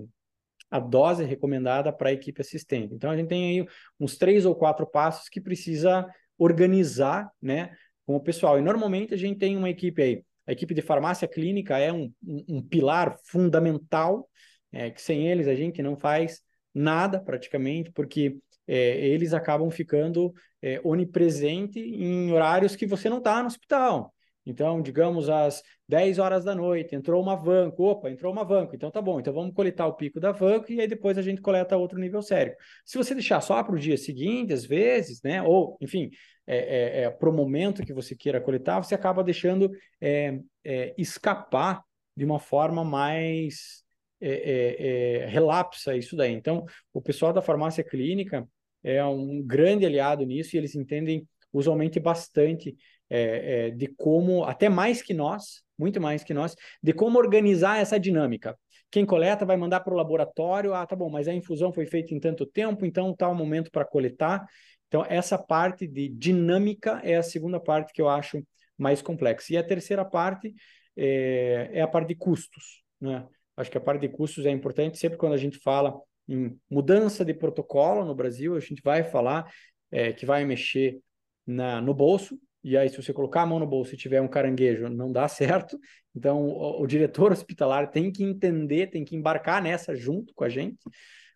[0.69, 2.93] a dose recomendada para a equipe assistente.
[2.93, 3.67] Então, a gente tem aí
[3.99, 7.75] uns três ou quatro passos que precisa organizar né,
[8.07, 8.57] com o pessoal.
[8.57, 12.11] E normalmente a gente tem uma equipe aí a equipe de farmácia clínica é um,
[12.25, 14.29] um, um pilar fundamental,
[14.71, 16.41] é, que sem eles a gente não faz
[16.73, 23.41] nada praticamente, porque é, eles acabam ficando é, onipresente em horários que você não está
[23.41, 24.13] no hospital.
[24.49, 28.89] Então, digamos, às 10 horas da noite, entrou uma vanco, opa, entrou uma vanco, então
[28.89, 31.75] tá bom, então vamos coletar o pico da vanco e aí depois a gente coleta
[31.75, 32.55] outro nível sério.
[32.85, 36.09] Se você deixar só para o dia seguinte, às vezes, né, ou, enfim,
[36.47, 40.95] é, é, é para o momento que você queira coletar, você acaba deixando é, é,
[40.97, 41.83] escapar
[42.15, 43.83] de uma forma mais
[44.21, 46.31] é, relapsa isso daí.
[46.31, 48.47] Então, o pessoal da farmácia clínica
[48.81, 52.75] é um grande aliado nisso e eles entendem usualmente bastante
[53.09, 57.79] é, é, de como, até mais que nós, muito mais que nós, de como organizar
[57.79, 58.57] essa dinâmica.
[58.89, 62.13] Quem coleta vai mandar para o laboratório, ah, tá bom, mas a infusão foi feita
[62.13, 64.45] em tanto tempo, então tá o momento para coletar.
[64.87, 68.41] Então, essa parte de dinâmica é a segunda parte que eu acho
[68.77, 69.53] mais complexa.
[69.53, 70.53] E a terceira parte
[70.95, 72.83] é, é a parte de custos.
[72.99, 73.27] Né?
[73.57, 77.25] Acho que a parte de custos é importante, sempre quando a gente fala em mudança
[77.25, 79.51] de protocolo no Brasil, a gente vai falar
[79.91, 80.99] é, que vai mexer
[81.45, 82.37] na, no bolso,
[82.67, 85.27] e aí se você colocar a mão no bolso e tiver um caranguejo, não dá
[85.27, 85.79] certo.
[86.13, 90.49] Então, o, o diretor hospitalar tem que entender, tem que embarcar nessa junto com a
[90.49, 90.85] gente.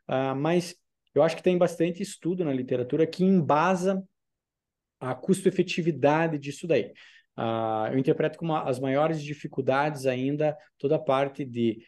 [0.10, 0.76] Uh, mas
[1.16, 4.04] eu acho que tem bastante estudo na literatura que embasa
[5.00, 6.92] a custo-efetividade disso daí.
[7.38, 11.80] Uh, eu interpreto como as maiores dificuldades ainda toda a parte de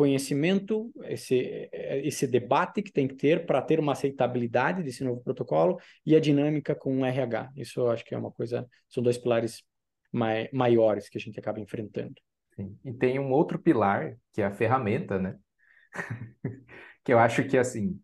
[0.00, 1.68] conhecimento, esse,
[2.02, 6.20] esse debate que tem que ter para ter uma aceitabilidade desse novo protocolo e a
[6.20, 7.50] dinâmica com o RH.
[7.54, 9.62] Isso eu acho que é uma coisa, são dois pilares
[10.10, 12.14] mai, maiores que a gente acaba enfrentando.
[12.56, 12.78] Sim.
[12.82, 15.36] E tem um outro pilar, que é a ferramenta, né?
[17.04, 18.00] que eu acho que, assim,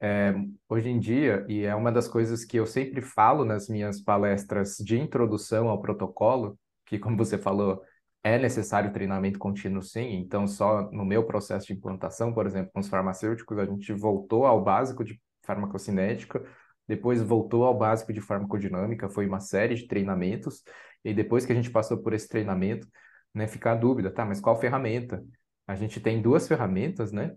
[0.00, 0.32] é,
[0.66, 4.76] hoje em dia, e é uma das coisas que eu sempre falo nas minhas palestras
[4.78, 7.82] de introdução ao protocolo, que, como você falou,
[8.24, 10.14] é necessário treinamento contínuo, sim.
[10.14, 14.46] Então, só no meu processo de implantação, por exemplo, com os farmacêuticos, a gente voltou
[14.46, 16.42] ao básico de farmacocinética,
[16.88, 20.62] depois voltou ao básico de farmacodinâmica, foi uma série de treinamentos,
[21.04, 22.88] e depois que a gente passou por esse treinamento,
[23.34, 25.22] né, fica a dúvida, tá, mas qual ferramenta?
[25.66, 27.34] A gente tem duas ferramentas, né?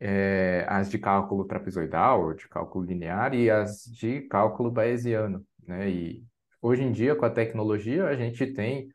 [0.00, 5.88] É, as de cálculo trapezoidal, de cálculo linear, e as de cálculo bayesiano, né?
[5.88, 6.24] E
[6.60, 8.88] hoje em dia, com a tecnologia, a gente tem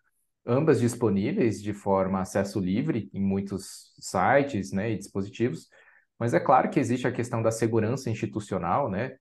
[0.47, 5.67] ambas disponíveis de forma acesso livre em muitos sites né, e dispositivos,
[6.17, 9.17] mas é claro que existe a questão da segurança institucional, né?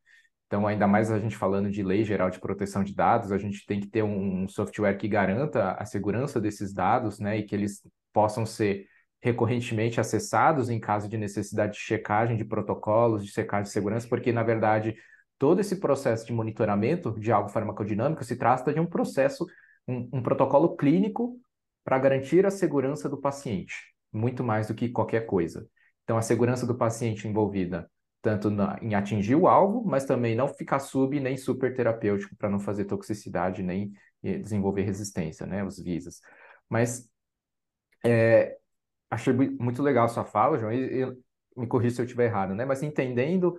[0.47, 3.67] Então, ainda mais a gente falando de lei geral de proteção de dados, a gente
[3.67, 7.39] tem que ter um software que garanta a segurança desses dados, né?
[7.39, 8.87] E que eles possam ser
[9.21, 14.33] recorrentemente acessados em caso de necessidade de checagem de protocolos, de checagem de segurança, porque,
[14.33, 14.97] na verdade,
[15.39, 19.45] todo esse processo de monitoramento de algo farmacodinâmico se trata de um processo
[19.87, 21.39] um, um protocolo clínico
[21.85, 25.69] para garantir a segurança do paciente, muito mais do que qualquer coisa.
[26.05, 27.91] Então, a segurança do paciente envolvida
[28.23, 32.51] tanto na, em atingir o alvo, mas também não ficar sub nem super terapêutico para
[32.51, 33.93] não fazer toxicidade nem
[34.25, 36.21] eh, desenvolver resistência, né, os visas.
[36.69, 37.09] Mas
[38.05, 38.57] é,
[39.11, 41.17] achei muito legal a sua fala, João, e, e
[41.57, 42.65] me corrija se eu estiver errado, né?
[42.65, 43.57] Mas entendendo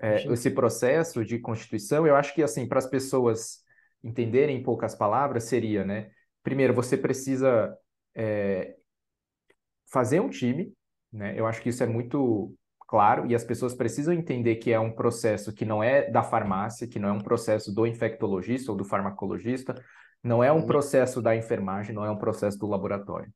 [0.00, 3.64] é, esse processo de constituição, eu acho que assim para as pessoas
[4.02, 6.10] entenderem em poucas palavras seria, né?
[6.42, 7.76] Primeiro, você precisa
[8.14, 8.76] é,
[9.90, 10.72] fazer um time,
[11.12, 11.38] né?
[11.38, 12.54] Eu acho que isso é muito
[12.90, 16.88] claro e as pessoas precisam entender que é um processo que não é da farmácia,
[16.88, 19.74] que não é um processo do infectologista ou do farmacologista,
[20.22, 20.66] não é um uhum.
[20.66, 23.32] processo da enfermagem, não é um processo do laboratório.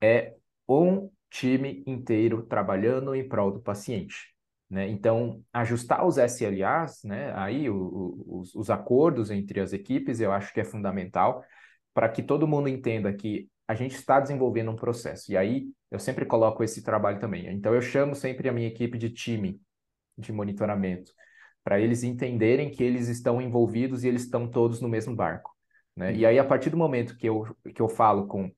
[0.00, 0.34] É
[0.68, 4.31] um time inteiro trabalhando em prol do paciente.
[4.72, 4.88] Né?
[4.88, 7.30] Então, ajustar os SLAs, né?
[7.36, 11.44] aí o, o, os, os acordos entre as equipes, eu acho que é fundamental
[11.92, 15.30] para que todo mundo entenda que a gente está desenvolvendo um processo.
[15.30, 17.52] E aí eu sempre coloco esse trabalho também.
[17.52, 19.60] Então eu chamo sempre a minha equipe de time
[20.16, 21.12] de monitoramento,
[21.62, 25.54] para eles entenderem que eles estão envolvidos e eles estão todos no mesmo barco.
[25.94, 26.14] Né?
[26.14, 28.50] E aí, a partir do momento que eu, que eu falo com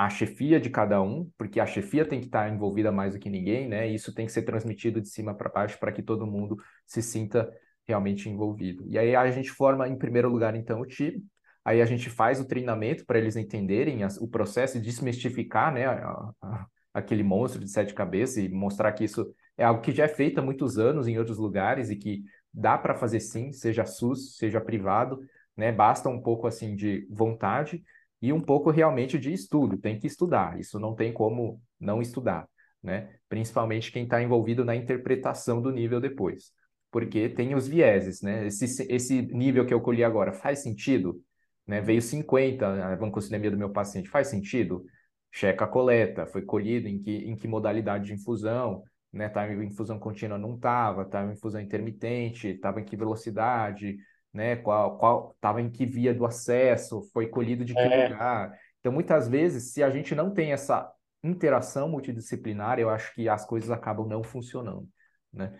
[0.00, 3.28] a chefia de cada um, porque a chefia tem que estar envolvida mais do que
[3.28, 3.86] ninguém, né?
[3.86, 7.02] E isso tem que ser transmitido de cima para baixo para que todo mundo se
[7.02, 7.52] sinta
[7.86, 8.82] realmente envolvido.
[8.88, 11.22] E aí a gente forma, em primeiro lugar, então, o time.
[11.62, 15.84] Aí a gente faz o treinamento para eles entenderem o processo e desmistificar, né?
[15.84, 20.04] A, a, aquele monstro de sete cabeças e mostrar que isso é algo que já
[20.04, 22.22] é feito há muitos anos em outros lugares e que
[22.54, 25.20] dá para fazer sim, seja SUS, seja privado,
[25.54, 25.70] né?
[25.70, 27.82] Basta um pouco assim de vontade
[28.20, 29.78] e um pouco realmente de estudo.
[29.78, 30.58] Tem que estudar.
[30.58, 32.48] Isso não tem como não estudar,
[32.82, 33.14] né?
[33.28, 36.52] Principalmente quem está envolvido na interpretação do nível depois,
[36.90, 38.46] porque tem os vieses, né?
[38.46, 41.20] Esse, esse nível que eu colhi agora faz sentido,
[41.66, 41.80] né?
[41.80, 44.84] Veio 50 a vancocinemia do meu paciente, faz sentido?
[45.32, 49.28] Checa a coleta, foi colhido em que, em que modalidade de infusão, né?
[49.28, 53.96] Tava em infusão contínua, não estava, estava em infusão intermitente, estava em que velocidade,
[54.32, 54.56] né?
[54.56, 58.08] Qual qual estava em que via do acesso, foi colhido de que é.
[58.08, 58.58] lugar.
[58.80, 60.90] Então, muitas vezes, se a gente não tem essa
[61.22, 64.88] interação multidisciplinar, eu acho que as coisas acabam não funcionando,
[65.32, 65.58] né?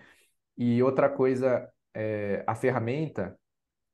[0.57, 3.37] E outra coisa, é, a ferramenta,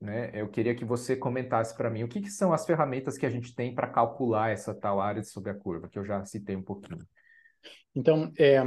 [0.01, 0.31] né?
[0.35, 3.31] Eu queria que você comentasse para mim o que, que, são as ferramentas que a
[3.31, 6.63] gente tem para calcular essa tal área sobre a curva, que eu já citei um
[6.63, 7.05] pouquinho.
[7.95, 8.61] Então, é,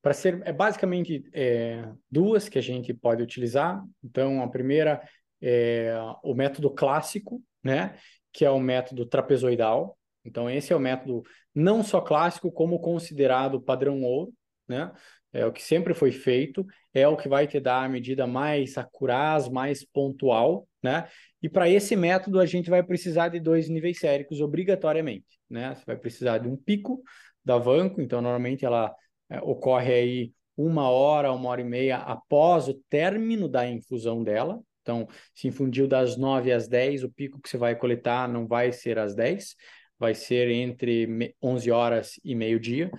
[0.00, 3.82] para ser é basicamente é, duas que a gente pode utilizar.
[4.02, 5.00] Então, a primeira
[5.42, 7.96] é, o método clássico, né,
[8.32, 9.98] que é o método trapezoidal.
[10.24, 11.22] Então, esse é o método
[11.54, 14.32] não só clássico, como considerado padrão ouro,
[14.68, 14.92] né?
[15.32, 18.76] É o que sempre foi feito, é o que vai te dar a medida mais
[18.76, 21.08] acuraz, mais pontual, né?
[21.42, 25.74] E para esse método a gente vai precisar de dois níveis séricos obrigatoriamente, né?
[25.74, 27.02] Você vai precisar de um pico
[27.44, 28.94] da vanco, então normalmente ela
[29.30, 34.60] é, ocorre aí uma hora, uma hora e meia após o término da infusão dela,
[34.82, 38.72] então, se infundiu das 9 às 10, o pico que você vai coletar não vai
[38.72, 39.54] ser às 10,
[39.98, 42.90] vai ser entre 11 horas e meio-dia.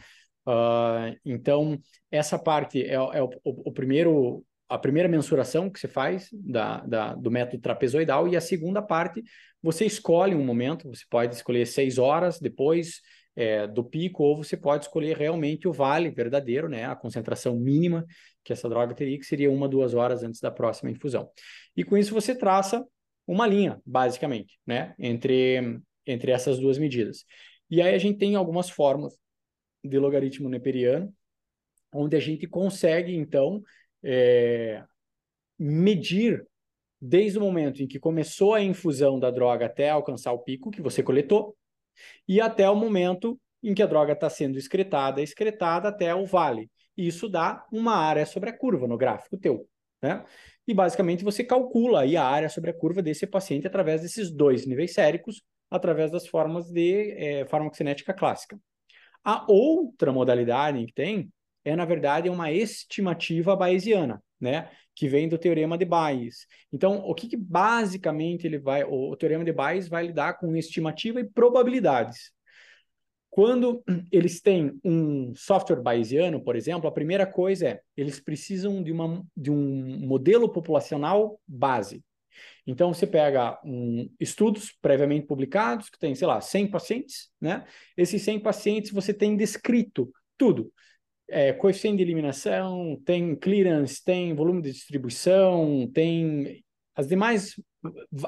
[0.47, 5.87] Uh, então, essa parte é, é o, o, o, primeiro, a primeira mensuração que você
[5.87, 9.21] faz da, da, do método trapezoidal, e a segunda parte,
[9.61, 13.01] você escolhe um momento, você pode escolher 6 horas depois
[13.35, 18.05] é, do pico, ou você pode escolher realmente o vale verdadeiro, né, a concentração mínima
[18.43, 21.29] que essa droga teria, que seria uma, duas horas antes da próxima infusão.
[21.75, 22.85] E com isso você traça
[23.25, 27.25] uma linha, basicamente, né, entre, entre essas duas medidas.
[27.69, 29.17] E aí a gente tem algumas formas
[29.83, 31.13] de logaritmo neperiano,
[31.93, 33.61] onde a gente consegue, então,
[34.03, 34.83] é,
[35.57, 36.45] medir
[37.01, 40.81] desde o momento em que começou a infusão da droga até alcançar o pico que
[40.81, 41.55] você coletou,
[42.27, 46.69] e até o momento em que a droga está sendo excretada, excretada até o vale.
[46.97, 49.67] Isso dá uma área sobre a curva no gráfico teu.
[50.01, 50.23] Né?
[50.67, 54.65] E basicamente você calcula aí a área sobre a curva desse paciente através desses dois
[54.65, 58.59] níveis séricos, através das formas de é, farmacocinética clássica.
[59.23, 61.31] A outra modalidade que tem
[61.65, 64.69] é, na verdade, uma estimativa bayesiana, né?
[64.95, 66.45] Que vem do teorema de Bayes.
[66.71, 68.83] Então, o que, que basicamente ele vai.
[68.83, 72.31] O, o teorema de Bayes vai lidar com estimativa e probabilidades.
[73.29, 78.91] Quando eles têm um software bayesiano, por exemplo, a primeira coisa é eles precisam de,
[78.91, 82.03] uma, de um modelo populacional base.
[82.65, 87.65] Então, você pega um, estudos previamente publicados, que tem, sei lá, 100 pacientes, né?
[87.97, 90.71] Esses 100 pacientes você tem descrito tudo.
[91.29, 96.63] É, coeficiente de eliminação, tem clearance, tem volume de distribuição, tem
[96.95, 97.55] as demais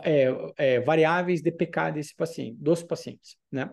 [0.03, 0.27] é,
[0.57, 3.69] é, variáveis de PK desse paciente, dos pacientes, né?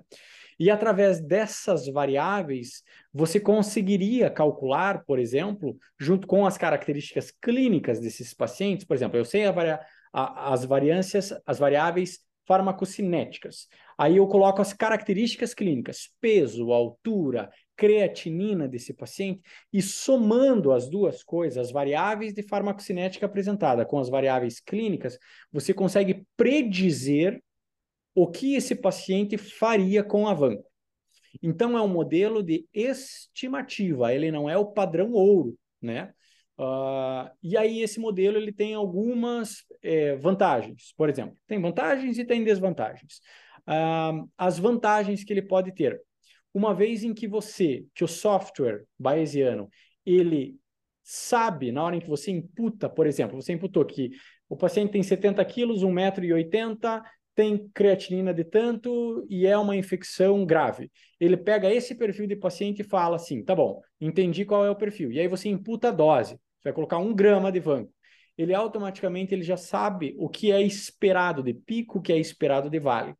[0.59, 8.33] E através dessas variáveis, você conseguiria calcular, por exemplo, junto com as características clínicas desses
[8.35, 9.81] pacientes, por exemplo, eu sei a,
[10.13, 13.67] a, as variâncias, as variáveis farmacocinéticas.
[13.97, 19.41] Aí eu coloco as características clínicas, peso, altura, creatinina desse paciente,
[19.73, 25.19] e somando as duas coisas, as variáveis de farmacocinética apresentada com as variáveis clínicas,
[25.51, 27.43] você consegue predizer
[28.15, 30.71] o que esse paciente faria com a vanco.
[31.43, 36.13] Então, é um modelo de estimativa, ele não é o padrão ouro, né?
[36.59, 42.25] Uh, e aí esse modelo ele tem algumas é, vantagens, por exemplo, tem vantagens e
[42.25, 43.21] tem desvantagens.
[43.67, 46.01] Uh, as vantagens que ele pode ter,
[46.55, 49.69] uma vez em que você, que o software bayesiano,
[50.05, 50.57] ele
[51.03, 54.11] sabe, na hora em que você imputa, por exemplo, você imputou que
[54.49, 57.03] o paciente tem 70 quilos, 1,80m,
[57.35, 60.91] tem creatinina de tanto e é uma infecção grave.
[61.19, 64.77] Ele pega esse perfil de paciente e fala assim: tá bom, entendi qual é o
[64.77, 65.11] perfil.
[65.11, 66.35] E aí você imputa a dose.
[66.35, 67.93] Você vai colocar um grama de vanco.
[68.37, 72.69] Ele automaticamente ele já sabe o que é esperado de pico, o que é esperado
[72.69, 73.15] de vale.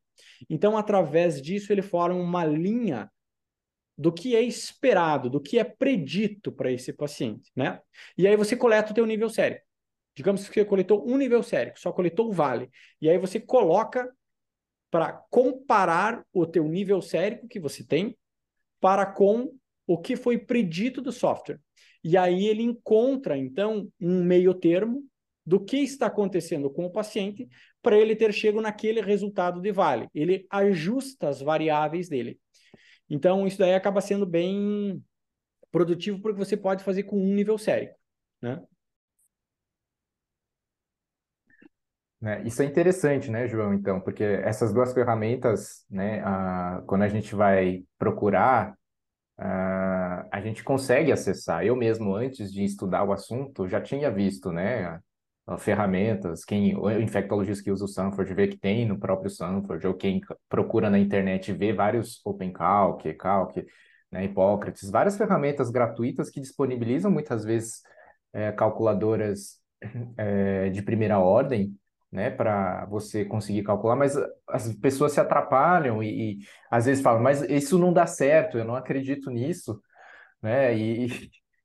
[0.49, 3.09] Então, através disso, ele forma uma linha
[3.97, 7.79] do que é esperado, do que é predito para esse paciente, né?
[8.17, 9.59] E aí você coleta o teu nível sério.
[10.15, 12.69] Digamos que você coletou um nível sérico, só coletou o vale.
[13.01, 14.11] E aí você coloca
[14.91, 18.15] para comparar o teu nível sérico que você tem
[18.79, 19.51] para com
[19.87, 21.59] o que foi predito do software.
[22.03, 25.03] E aí ele encontra, então, um meio termo
[25.45, 27.47] do que está acontecendo com o paciente
[27.81, 30.07] para ele ter chego naquele resultado de vale.
[30.13, 32.39] Ele ajusta as variáveis dele.
[33.13, 34.99] Então, isso daí acaba sendo bem
[35.71, 37.95] produtivo porque você pode fazer com um nível sérico,
[38.41, 38.59] né?
[42.19, 42.41] Né?
[42.43, 46.23] Isso é interessante, né, João, então, porque essas duas ferramentas, né,
[46.87, 48.75] quando a gente vai procurar,
[49.37, 51.63] a gente consegue acessar.
[51.63, 54.99] Eu mesmo, antes de estudar o assunto, já tinha visto, né,
[55.57, 59.93] ferramentas, quem, o infectologista que usa o Sanford vê que tem no próprio Sanford, ou
[59.93, 63.57] quem procura na internet vê vários OpenCalc, Calc,
[64.09, 67.81] né, Hipócrates, várias ferramentas gratuitas que disponibilizam muitas vezes
[68.31, 69.59] é, calculadoras
[70.17, 71.75] é, de primeira ordem,
[72.09, 74.15] né, para você conseguir calcular, mas
[74.47, 76.39] as pessoas se atrapalham e, e,
[76.69, 79.81] às vezes falam, mas isso não dá certo, eu não acredito nisso,
[80.41, 81.07] né, e,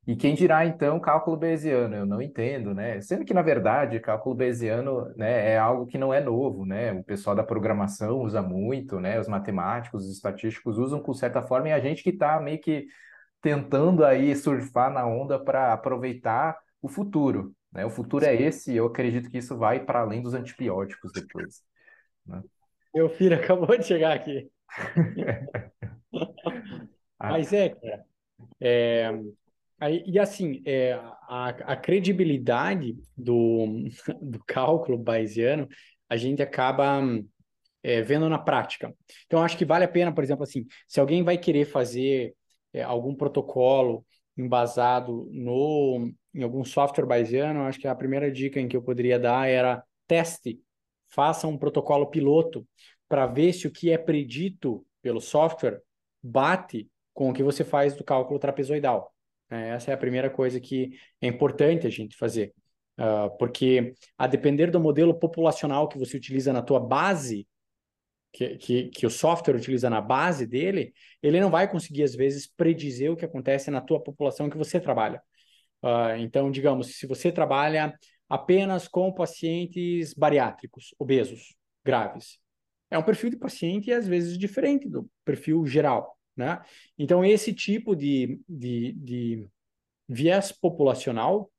[0.08, 1.94] e quem dirá então cálculo bayesiano?
[1.94, 6.14] Eu não entendo, né, sendo que na verdade cálculo bayesiano, né, é algo que não
[6.14, 10.98] é novo, né, o pessoal da programação usa muito, né, os matemáticos, os estatísticos usam
[11.00, 12.86] com certa forma e a gente que está meio que
[13.42, 17.84] tentando aí surfar na onda para aproveitar o futuro, né?
[17.84, 21.62] O futuro é esse, e eu acredito que isso vai para além dos antibióticos depois.
[22.26, 22.42] Né?
[22.94, 24.50] Meu filho acabou de chegar aqui.
[27.18, 27.30] Ah.
[27.32, 28.04] Mas é, cara.
[28.60, 29.12] É,
[30.06, 30.94] e assim, é,
[31.28, 33.84] a, a credibilidade do,
[34.20, 35.68] do cálculo bayesiano,
[36.08, 37.00] a gente acaba
[37.82, 38.94] é, vendo na prática.
[39.26, 42.34] Então, acho que vale a pena, por exemplo, assim, se alguém vai querer fazer
[42.72, 44.04] é, algum protocolo
[44.36, 49.18] embasado no, em algum software bayesiano, acho que a primeira dica em que eu poderia
[49.18, 50.60] dar era teste,
[51.08, 52.66] faça um protocolo piloto
[53.08, 55.80] para ver se o que é predito pelo software
[56.22, 59.12] bate com o que você faz do cálculo trapezoidal.
[59.50, 62.54] É, essa é a primeira coisa que é importante a gente fazer.
[62.98, 67.46] Uh, porque a depender do modelo populacional que você utiliza na tua base,
[68.32, 70.92] que, que, que, o software utiliza na base dele,
[71.22, 74.80] ele não vai conseguir, às vezes, predizer o que acontece na tua população que você
[74.80, 75.22] trabalha.
[75.82, 77.96] Uh, então, digamos, se você trabalha
[78.28, 82.38] apenas com pacientes bariátricos, obesos, graves,
[82.90, 86.17] é um perfil de paciente, às vezes, diferente do perfil geral.
[86.38, 86.62] Né?
[86.96, 89.48] Então, esse tipo de, de, de
[90.08, 91.50] viés populacional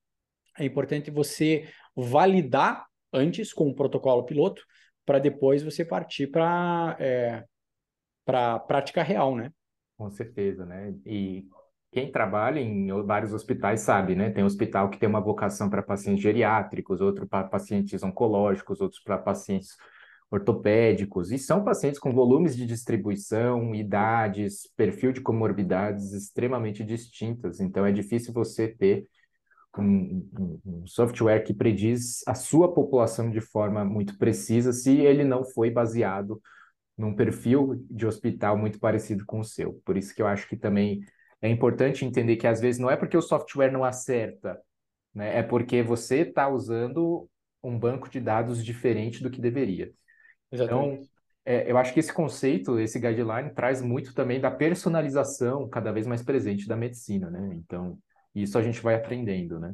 [0.58, 4.64] é importante você validar antes com o protocolo piloto,
[5.06, 7.44] para depois você partir para é,
[8.26, 9.52] prática real, né?
[9.98, 10.96] Com certeza, né?
[11.06, 11.46] E
[11.92, 14.30] quem trabalha em vários hospitais sabe, né?
[14.30, 19.18] Tem hospital que tem uma vocação para pacientes geriátricos, outro para pacientes oncológicos, outros para
[19.18, 19.76] pacientes
[20.32, 27.60] ortopédicos, e são pacientes com volumes de distribuição, idades, perfil de comorbidades extremamente distintas.
[27.60, 29.08] Então, é difícil você ter
[29.78, 35.44] um, um, software que prediz a sua população de forma muito precisa se ele não
[35.44, 36.42] foi baseado
[36.98, 39.82] num perfil de hospital muito parecido com o seu.
[39.86, 41.02] Por isso que eu acho que também
[41.42, 44.60] é importante entender que às vezes não é porque o software não acerta,
[45.14, 45.38] né?
[45.40, 47.30] É porque você está usando
[47.64, 49.92] um banco de dados diferente do que deveria.
[50.52, 50.96] Exatamente.
[50.96, 51.08] Então,
[51.46, 56.06] é, eu acho que esse conceito, esse guideline, traz muito também da personalização cada vez
[56.06, 57.50] mais presente da medicina, né?
[57.54, 57.98] Então,
[58.36, 59.74] isso a gente vai aprendendo, né?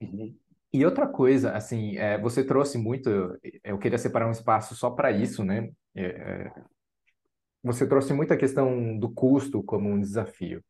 [0.00, 0.36] Uhum.
[0.72, 4.90] E outra coisa, assim, é, você trouxe muito, eu, eu, queria separar um espaço só
[4.90, 5.70] para isso, né?
[5.94, 6.52] É, é,
[7.62, 10.62] você trouxe muito a questão do custo como um desafio,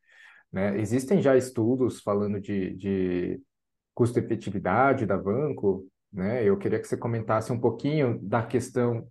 [0.53, 0.78] né?
[0.78, 3.40] Existem já estudos falando de, de
[3.94, 6.44] custo-efetividade da banco, né?
[6.44, 9.09] Eu queria que você comentasse um pouquinho da questão,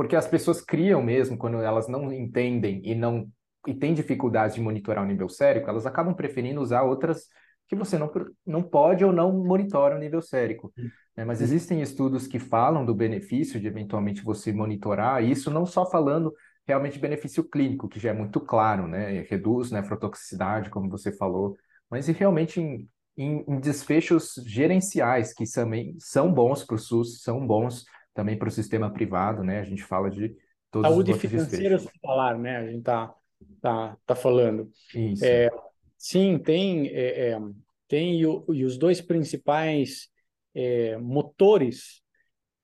[0.00, 3.30] porque as pessoas criam mesmo quando elas não entendem e não
[3.66, 7.26] e têm dificuldade de monitorar o nível sérico, elas acabam preferindo usar outras
[7.68, 8.10] que você não,
[8.46, 10.72] não pode ou não monitora o nível sérico.
[11.14, 11.26] Né?
[11.26, 16.32] Mas existem estudos que falam do benefício de eventualmente você monitorar, isso não só falando
[16.66, 19.26] realmente benefício clínico, que já é muito claro, né?
[19.28, 21.58] Reduz nefrotoxicidade, como você falou,
[21.90, 22.88] mas e realmente em,
[23.18, 27.84] em, em desfechos gerenciais, que também são bons para o SUS, são bons
[28.14, 29.60] também para o sistema privado, né?
[29.60, 30.36] A gente fala de
[30.70, 32.56] todos Saúde os financeira hospitalar, né?
[32.58, 33.14] A gente tá,
[33.60, 34.70] tá, tá falando.
[34.94, 35.24] Isso.
[35.24, 35.48] É,
[35.96, 37.38] sim, tem, é, é,
[37.88, 40.08] tem e, e, os dois principais
[40.54, 42.02] é, motores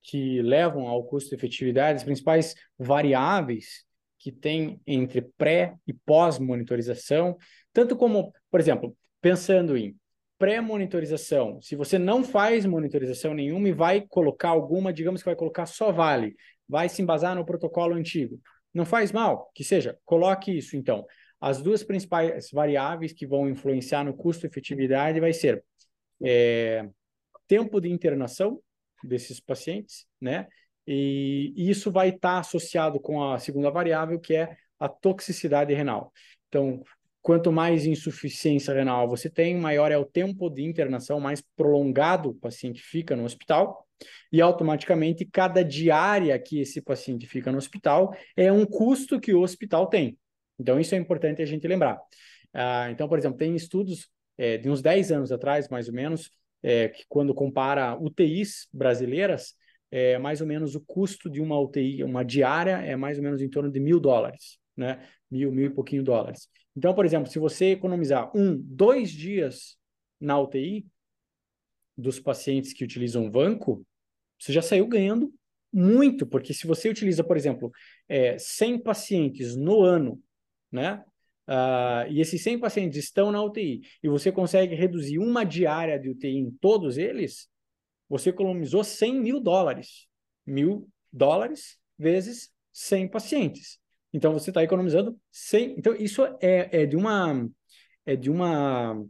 [0.03, 3.85] que levam ao custo-efetividade, as principais variáveis
[4.19, 7.37] que tem entre pré e pós-monitorização,
[7.73, 9.97] tanto como, por exemplo, pensando em
[10.39, 15.67] pré-monitorização, se você não faz monitorização nenhuma e vai colocar alguma, digamos que vai colocar
[15.67, 16.37] só vale,
[16.69, 18.41] vai se embasar no protocolo antigo,
[18.73, 21.07] não faz mal, que seja, coloque isso então.
[21.41, 25.65] As duas principais variáveis que vão influenciar no custo-efetividade vai ser
[26.23, 26.87] é,
[27.47, 28.61] tempo de internação
[29.05, 30.47] desses pacientes, né?
[30.87, 36.13] E, isso vai estar associado com a segunda variável, que é a toxicidade renal.
[36.49, 36.83] Então,
[37.27, 42.35] quanto mais insuficiência renal você tem, maior é o tempo de internação, mais prolongado o
[42.35, 43.85] paciente fica no hospital,
[44.31, 49.41] e automaticamente cada diária que esse paciente fica no hospital é um custo que o
[49.41, 50.17] hospital tem.
[50.57, 51.99] Então, isso é importante a gente lembrar.
[52.55, 54.09] Ah, então, por exemplo, tem estudos
[54.39, 56.31] é, de uns 10 anos atrás, mais ou menos,
[56.63, 59.53] é, que quando compara UTIs brasileiras,
[59.91, 63.43] é, mais ou menos o custo de uma UTI, uma diária, é mais ou menos
[63.43, 65.05] em torno de mil dólares, né?
[65.29, 66.49] Mil, mil e pouquinho dólares.
[66.77, 69.79] Então, por exemplo, se você economizar um, dois dias
[70.21, 70.87] na UTI
[71.97, 73.85] dos pacientes que utilizam banco,
[74.39, 75.33] você já saiu ganhando
[75.73, 77.73] muito, porque se você utiliza, por exemplo,
[78.09, 80.23] é, 100 pacientes no ano,
[80.71, 81.03] né?
[81.49, 86.11] Uh, e esses 100 pacientes estão na UTI e você consegue reduzir uma diária de
[86.11, 87.49] UTI em todos eles,
[88.09, 90.09] você economizou 100 mil dólares.
[90.45, 93.79] Mil dólares vezes 100 pacientes.
[94.17, 95.75] Então você está economizando 100.
[95.79, 97.47] Então isso é, é de uma
[98.07, 99.05] é de uma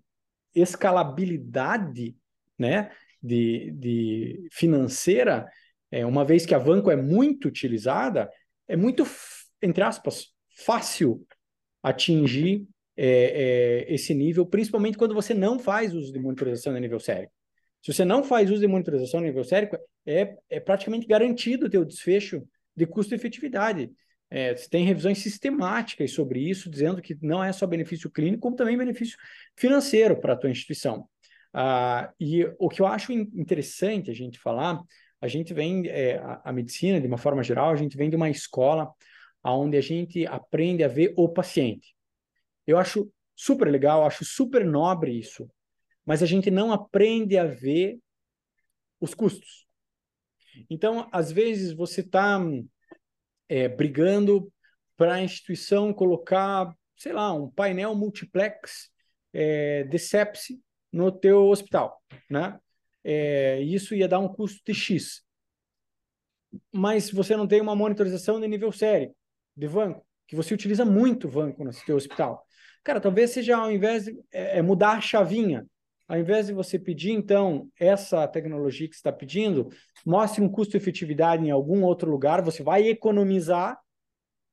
[0.54, 2.16] escalabilidade,
[2.58, 2.90] né,
[3.22, 5.46] de, de financeira,
[5.90, 8.30] é, uma vez que a Vanco é muito utilizada,
[8.66, 9.06] é muito
[9.62, 10.28] entre aspas
[10.64, 11.24] fácil
[11.82, 16.98] atingir é, é, esse nível, principalmente quando você não faz uso de monitorização a nível
[16.98, 17.30] sério.
[17.82, 21.70] Se você não faz uso de monitorização no nível sérico, é, é praticamente garantido o
[21.70, 22.42] teu desfecho
[22.74, 23.92] de custo e efetividade.
[24.28, 28.76] É, tem revisões sistemáticas sobre isso, dizendo que não é só benefício clínico, como também
[28.76, 29.16] benefício
[29.56, 31.08] financeiro para a tua instituição.
[31.52, 34.80] Ah, e o que eu acho interessante a gente falar,
[35.20, 38.16] a gente vem, é, a, a, medicina, de uma forma geral, a gente vem de
[38.16, 38.92] uma escola
[39.44, 41.94] onde a gente aprende a ver o paciente.
[42.66, 45.48] Eu acho super legal, acho super nobre isso
[46.06, 47.98] mas a gente não aprende a ver
[49.00, 49.66] os custos.
[50.70, 52.40] Então, às vezes, você está
[53.48, 54.52] é, brigando
[54.96, 58.90] para a instituição colocar, sei lá, um painel multiplex
[59.32, 60.60] é, de sepse
[60.92, 62.58] no teu hospital, né?
[63.04, 65.22] É, isso ia dar um custo de X.
[66.72, 69.14] Mas você não tem uma monitorização de nível sério
[69.56, 72.44] de banco, que você utiliza muito banco no seu hospital.
[72.82, 75.66] Cara, talvez seja ao invés de é, é mudar a chavinha,
[76.08, 79.68] ao invés de você pedir, então, essa tecnologia que está pedindo,
[80.04, 83.78] mostre um custo-efetividade em algum outro lugar, você vai economizar,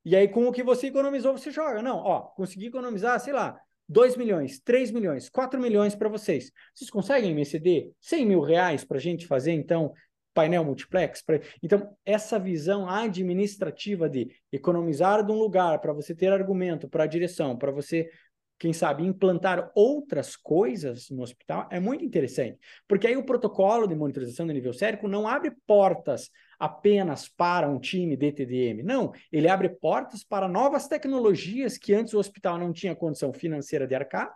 [0.04, 1.80] e aí com o que você economizou, você joga.
[1.80, 6.50] Não, ó, consegui economizar, sei lá, 2 milhões, 3 milhões, 4 milhões para vocês.
[6.74, 9.92] Vocês conseguem me ceder 100 mil reais para a gente fazer, então,
[10.34, 11.22] painel multiplex?
[11.22, 11.40] Pra...
[11.62, 17.06] Então, essa visão administrativa de economizar de um lugar para você ter argumento para a
[17.06, 18.10] direção, para você
[18.64, 22.58] quem sabe, implantar outras coisas no hospital é muito interessante,
[22.88, 27.78] porque aí o protocolo de monitorização do nível sérico não abre portas apenas para um
[27.78, 32.96] time DTDM, não, ele abre portas para novas tecnologias que antes o hospital não tinha
[32.96, 34.32] condição financeira de arcar,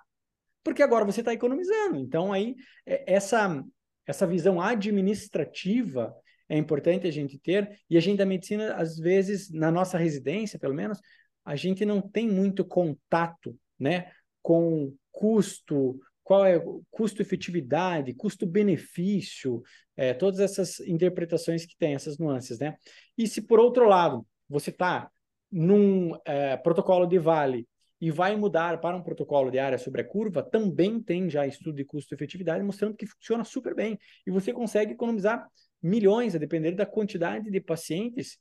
[0.63, 1.97] porque agora você está economizando.
[1.97, 2.55] Então, aí,
[2.85, 3.65] é, essa,
[4.07, 6.15] essa visão administrativa
[6.51, 10.59] é importante a gente ter, e a gente da medicina, às vezes, na nossa residência,
[10.59, 11.01] pelo menos,
[11.47, 14.11] a gente não tem muito contato né,
[14.49, 16.59] com custo, qual é
[16.91, 19.63] custo-efetividade, custo-benefício,
[19.95, 22.77] é, todas essas interpretações que tem, essas nuances, né?
[23.19, 25.11] E se, por outro lado, você está
[25.53, 27.69] num é, protocolo de vale
[28.01, 31.77] e vai mudar para um protocolo de área sobre a curva, também tem já estudo
[31.77, 33.99] de custo-efetividade mostrando que funciona super bem.
[34.27, 35.47] E você consegue economizar
[35.83, 38.39] milhões, a depender da quantidade de pacientes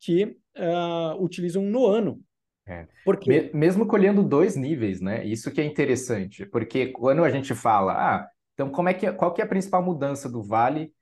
[0.00, 0.24] que
[0.56, 2.22] uh, utilizam no ano.
[2.66, 2.86] É.
[3.04, 3.50] Porque...
[3.52, 5.24] Mesmo colhendo dois níveis, né?
[5.24, 9.32] Isso que é interessante, porque quando a gente fala, ah, então como é que, qual
[9.32, 10.92] que é a principal mudança do vale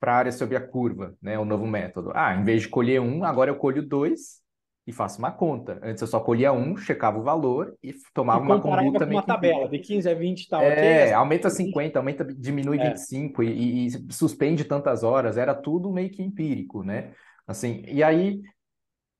[0.00, 1.38] para a área sobre a curva, né?
[1.38, 2.12] O novo método.
[2.14, 4.42] Ah, em vez de colher um, agora eu colho dois
[4.86, 5.80] e faço uma conta.
[5.82, 9.22] Antes eu só colhia um, checava o valor e tomava e uma conduta com uma
[9.22, 10.62] tabela de 15 a 20 tal.
[10.62, 12.90] É, aumenta 50, aumenta, diminui é.
[12.90, 15.38] 25 e, e, e suspende tantas horas.
[15.38, 17.12] Era tudo meio que empírico, né?
[17.46, 18.42] Assim, e aí,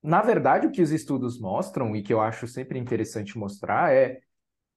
[0.05, 4.21] na verdade, o que os estudos mostram, e que eu acho sempre interessante mostrar, é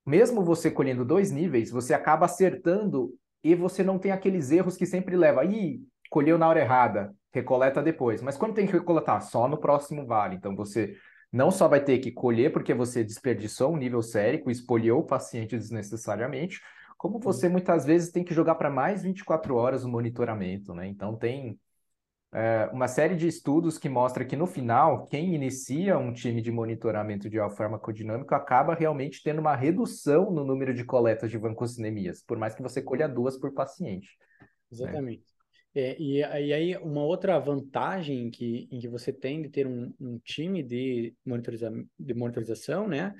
[0.05, 3.13] mesmo você colhendo dois níveis, você acaba acertando
[3.43, 5.43] e você não tem aqueles erros que sempre leva.
[5.43, 8.21] Ih, colheu na hora errada, recoleta depois.
[8.21, 9.21] Mas quando tem que recoletar?
[9.21, 10.37] Só no próximo vale.
[10.37, 10.95] Então você
[11.29, 15.57] não só vai ter que colher porque você desperdiçou um nível sérico, espolhou o paciente
[15.57, 16.61] desnecessariamente,
[16.97, 20.87] como você muitas vezes tem que jogar para mais 24 horas o monitoramento, né?
[20.87, 21.59] Então tem
[22.33, 26.51] é, uma série de estudos que mostra que no final, quem inicia um time de
[26.51, 32.37] monitoramento de farmacodinâmico acaba realmente tendo uma redução no número de coletas de vancocinemias, por
[32.37, 34.09] mais que você colha duas por paciente.
[34.41, 34.47] Né?
[34.71, 35.19] Exatamente.
[35.19, 35.37] Né?
[35.75, 39.93] É, e, e, aí, uma outra vantagem que, em que você tem de ter um,
[39.99, 43.13] um time de, monitoriza, de monitorização, né?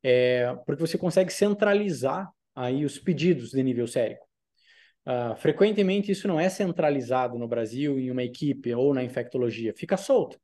[0.00, 4.24] É porque você consegue centralizar aí os pedidos de nível sérico.
[5.06, 9.96] Uh, frequentemente, isso não é centralizado no Brasil em uma equipe ou na infectologia, fica
[9.96, 10.38] solto.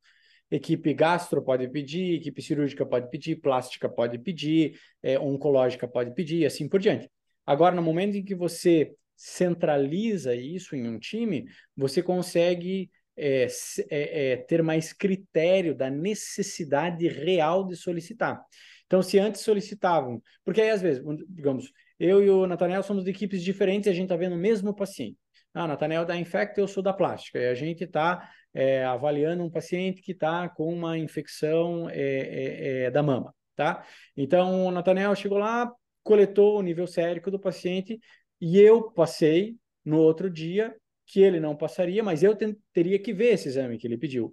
[0.51, 6.45] Equipe gastro pode pedir, equipe cirúrgica pode pedir, plástica pode pedir, é, oncológica pode pedir,
[6.45, 7.09] assim por diante.
[7.47, 11.47] Agora, no momento em que você centraliza isso em um time,
[11.77, 13.47] você consegue é,
[13.91, 18.43] é, é, ter mais critério da necessidade real de solicitar.
[18.87, 23.11] Então, se antes solicitavam, porque aí às vezes, digamos, eu e o Nathaniel somos de
[23.11, 25.19] equipes diferentes e a gente está vendo o mesmo paciente.
[25.53, 27.39] Ah, Nathaniel da Infect, eu sou da plástica.
[27.39, 32.83] E a gente está é, avaliando um paciente que está com uma infecção é, é,
[32.85, 33.85] é, da mama, tá?
[34.17, 35.71] Então, o Nathaniel chegou lá,
[36.03, 38.01] coletou o nível sérico do paciente,
[38.41, 40.75] e eu passei no outro dia
[41.05, 42.37] que ele não passaria, mas eu
[42.73, 44.33] teria que ver esse exame que ele pediu.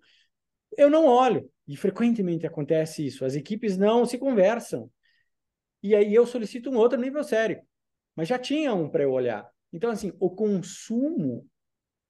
[0.77, 3.25] Eu não olho, e frequentemente acontece isso.
[3.25, 4.89] As equipes não se conversam.
[5.87, 7.61] E aí eu solicito um outro nível sério,
[8.15, 9.47] mas já tinha um para eu olhar.
[9.71, 11.45] Então, assim, o consumo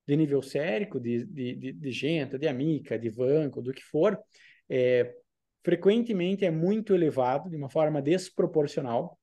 [0.07, 4.17] de nível sérico, de, de, de, de Genta, de Amica, de Vanco, do que for,
[4.69, 5.13] é,
[5.63, 9.17] frequentemente é muito elevado, de uma forma desproporcional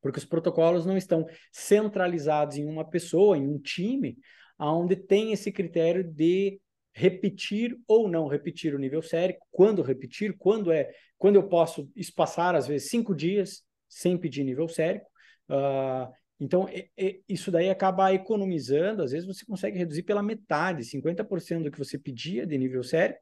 [0.00, 4.16] porque os protocolos não estão centralizados em uma pessoa, em um time,
[4.58, 6.60] onde tem esse critério de
[6.92, 12.54] repetir ou não repetir o nível sérico, quando repetir, quando é, quando eu posso espaçar
[12.54, 15.06] às vezes cinco dias sem pedir nível sérico.
[15.50, 16.10] Uh,
[16.40, 21.64] então, é, é, isso daí acaba economizando, às vezes você consegue reduzir pela metade, 50%
[21.64, 23.20] do que você pedia de nível sérico,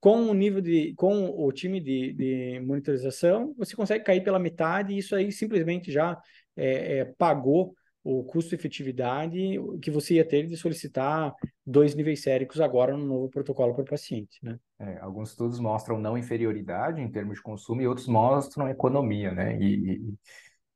[0.00, 4.92] com o nível de, com o time de, de monitorização, você consegue cair pela metade
[4.92, 6.20] e isso aí simplesmente já
[6.56, 7.74] é, é, pagou
[8.10, 11.34] o custo-efetividade que você ia ter de solicitar
[11.66, 14.58] dois níveis séricos agora no novo protocolo para o paciente, né?
[14.78, 19.58] É, alguns estudos mostram não inferioridade em termos de consumo e outros mostram economia, né?
[19.60, 20.14] E, e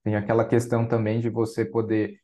[0.05, 2.19] tem aquela questão também de você poder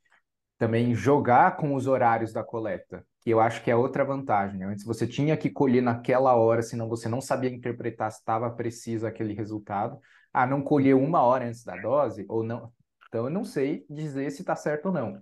[0.58, 4.58] também jogar com os horários da coleta que eu acho que é outra vantagem.
[4.58, 4.66] Né?
[4.66, 9.06] Antes você tinha que colher naquela hora, senão você não sabia interpretar se estava preciso
[9.06, 9.98] aquele resultado.
[10.32, 12.72] Ah, não colheu uma hora antes da dose ou não.
[13.08, 15.20] Então eu não sei dizer se está certo ou não.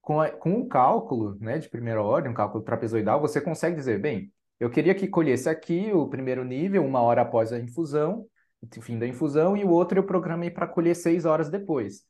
[0.00, 4.00] Com, a, com o cálculo né, de primeira ordem, um cálculo trapezoidal, você consegue dizer,
[4.00, 8.26] bem, eu queria que colhesse aqui o primeiro nível, uma hora após a infusão,
[8.80, 12.04] fim da infusão, e o outro eu programei para colher seis horas depois.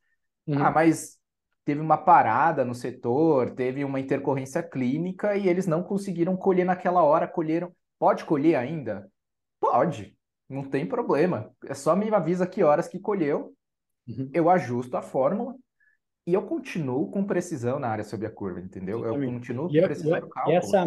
[0.46, 0.62] Uhum.
[0.62, 1.18] Ah, mas
[1.64, 7.02] teve uma parada no setor, teve uma intercorrência clínica e eles não conseguiram colher naquela
[7.02, 7.72] hora, colheram.
[7.98, 9.08] Pode colher ainda?
[9.60, 10.16] Pode,
[10.48, 11.50] não tem problema.
[11.64, 13.54] É só me avisa que horas que colheu,
[14.08, 14.30] uhum.
[14.32, 15.54] eu ajusto a fórmula
[16.26, 19.00] e eu continuo com precisão na área sobre a curva, entendeu?
[19.00, 19.26] Exatamente.
[19.26, 20.54] Eu continuo com precisão do cálculo.
[20.54, 20.86] E essa,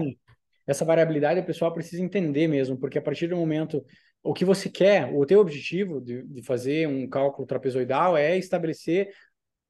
[0.65, 3.83] essa variabilidade o pessoal precisa entender mesmo, porque a partir do momento
[4.23, 9.09] o que você quer, o teu objetivo de, de fazer um cálculo trapezoidal é estabelecer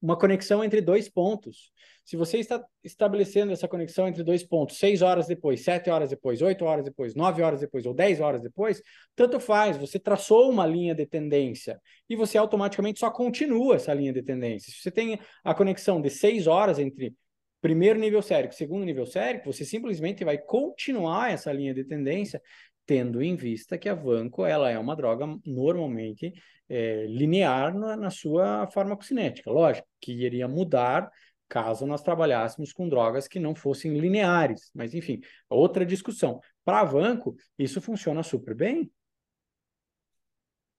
[0.05, 1.71] uma conexão entre dois pontos.
[2.03, 6.43] Se você está estabelecendo essa conexão entre dois pontos, seis horas depois, sete horas depois,
[6.43, 8.83] oito horas depois, nove horas depois ou dez horas depois,
[9.15, 14.13] tanto faz, você traçou uma linha de tendência e você automaticamente só continua essa linha
[14.13, 14.71] de tendência.
[14.71, 17.15] Se você tem a conexão de seis horas entre
[17.59, 22.39] primeiro nível sérico, segundo nível sérico, você simplesmente vai continuar essa linha de tendência,
[22.85, 26.33] tendo em vista que a Vanco ela é uma droga normalmente
[26.69, 29.51] é, linear na, na sua farmacocinética.
[29.51, 31.09] Lógico que iria mudar
[31.47, 34.71] caso nós trabalhássemos com drogas que não fossem lineares.
[34.73, 36.39] Mas, enfim, outra discussão.
[36.63, 38.91] Para a Vanco, isso funciona super bem.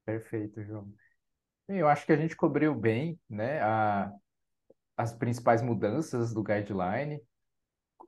[0.04, 0.92] Perfeito, João.
[1.68, 4.12] Eu acho que a gente cobriu bem né, a,
[4.96, 7.20] as principais mudanças do guideline,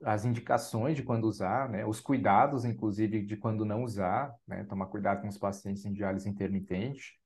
[0.03, 4.87] as indicações de quando usar, né, os cuidados, inclusive, de quando não usar, né, tomar
[4.87, 7.19] cuidado com os pacientes em diálise intermitente,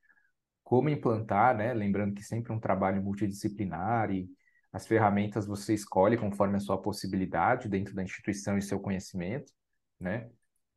[0.64, 4.28] como implantar, né, lembrando que sempre é um trabalho multidisciplinar e
[4.72, 9.52] as ferramentas você escolhe conforme a sua possibilidade dentro da instituição e seu conhecimento,
[10.00, 10.30] né,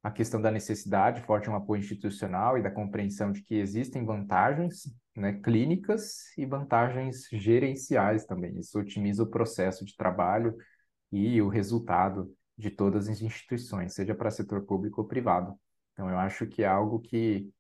[0.03, 4.05] a questão da necessidade forte de um apoio institucional e da compreensão de que existem
[4.05, 4.84] vantagens
[5.16, 8.57] né, clínicas e vantagens gerenciais também.
[8.59, 10.55] Isso otimiza o processo de trabalho
[11.16, 15.58] e o resultado de todas as instituições, seja para setor público ou privado.
[15.92, 17.50] Então, eu acho que é algo que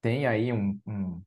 [0.00, 1.22] tem aí um, um,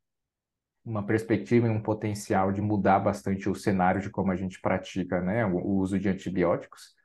[0.86, 5.22] uma perspectiva e um potencial de mudar bastante o cenário de como a gente pratica
[5.22, 6.96] né, o, o uso de antibióticos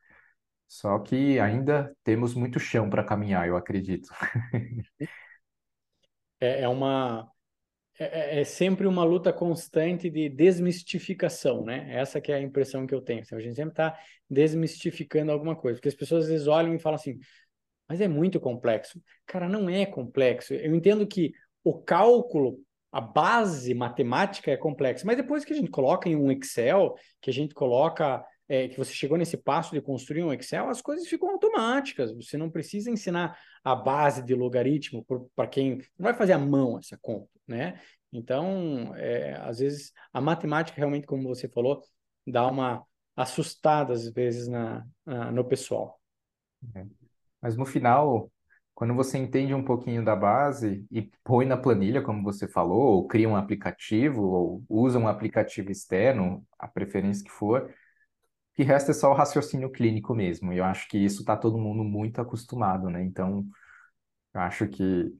[0.68, 4.08] só que ainda temos muito chão para caminhar, eu acredito.
[6.40, 7.30] É, é uma
[7.98, 11.86] é, é, é, sempre uma luta constante de desmistificação, né?
[11.90, 13.22] Essa que é a impressão que eu tenho.
[13.22, 13.98] Assim, a gente sempre está
[14.30, 17.18] desmistificando alguma coisa, porque as pessoas às vezes olham e falam assim,
[17.88, 19.02] mas é muito complexo.
[19.26, 20.54] Cara, não é complexo.
[20.54, 21.32] Eu entendo que
[21.64, 22.60] o cálculo,
[22.92, 27.30] a base matemática é complexa, mas depois que a gente coloca em um Excel, que
[27.30, 31.06] a gente coloca é, que você chegou nesse passo de construir um Excel, as coisas
[31.06, 32.12] ficam automáticas.
[32.14, 35.04] Você não precisa ensinar a base de logaritmo
[35.36, 37.80] para quem não vai fazer à mão essa conta, né?
[38.10, 41.82] Então, é, às vezes, a matemática realmente, como você falou,
[42.26, 42.82] dá uma
[43.14, 46.00] assustada às vezes na, na no pessoal.
[46.74, 46.86] É.
[47.42, 48.30] Mas no final,
[48.74, 53.06] quando você entende um pouquinho da base e põe na planilha, como você falou, ou
[53.06, 57.74] cria um aplicativo, ou usa um aplicativo externo, a preferência que for,
[58.58, 60.52] que resta é só o raciocínio clínico mesmo.
[60.52, 63.00] E eu acho que isso está todo mundo muito acostumado, né?
[63.04, 63.46] Então,
[64.34, 65.14] eu acho que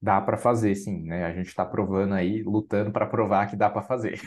[0.00, 1.24] dá para fazer, sim, né?
[1.24, 4.20] A gente está provando aí, lutando para provar que dá para fazer.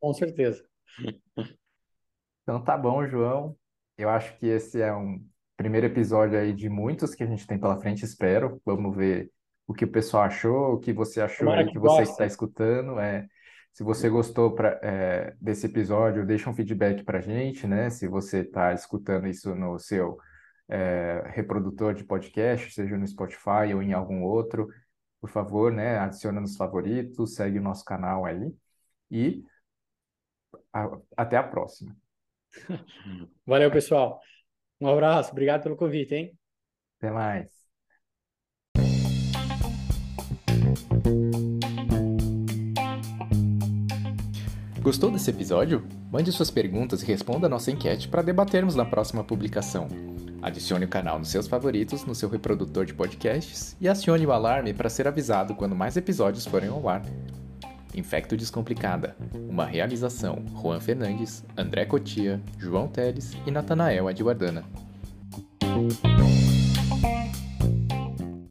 [0.00, 0.60] Com certeza.
[2.42, 3.56] Então tá bom, João.
[3.96, 5.24] Eu acho que esse é um
[5.56, 8.60] primeiro episódio aí de muitos que a gente tem pela frente, espero.
[8.64, 9.30] Vamos ver
[9.68, 12.26] o que o pessoal achou, o que você achou Tomara aí, que, que você está
[12.26, 12.98] escutando.
[12.98, 13.24] É,
[13.72, 17.90] se você gostou pra, é, desse episódio, deixa um feedback para a gente, né?
[17.90, 20.18] Se você está escutando isso no seu
[20.68, 24.68] é, reprodutor de podcast, seja no Spotify ou em algum outro,
[25.20, 25.98] por favor, né?
[25.98, 28.54] Adiciona nos favoritos, segue o nosso canal aí
[29.10, 29.44] e
[30.72, 31.96] a, até a próxima.
[33.46, 34.20] Valeu, pessoal.
[34.80, 36.38] Um abraço, obrigado pelo convite, hein?
[36.98, 37.57] Até mais.
[44.82, 45.84] Gostou desse episódio?
[46.10, 49.88] Mande suas perguntas e responda a nossa enquete para debatermos na próxima publicação.
[50.40, 54.72] Adicione o canal nos seus favoritos, no seu reprodutor de podcasts e acione o alarme
[54.72, 57.02] para ser avisado quando mais episódios forem ao ar.
[57.94, 59.16] Infecto Descomplicada,
[59.48, 64.64] uma realização Juan Fernandes, André Cotia, João Teles e Natanael Adguardana.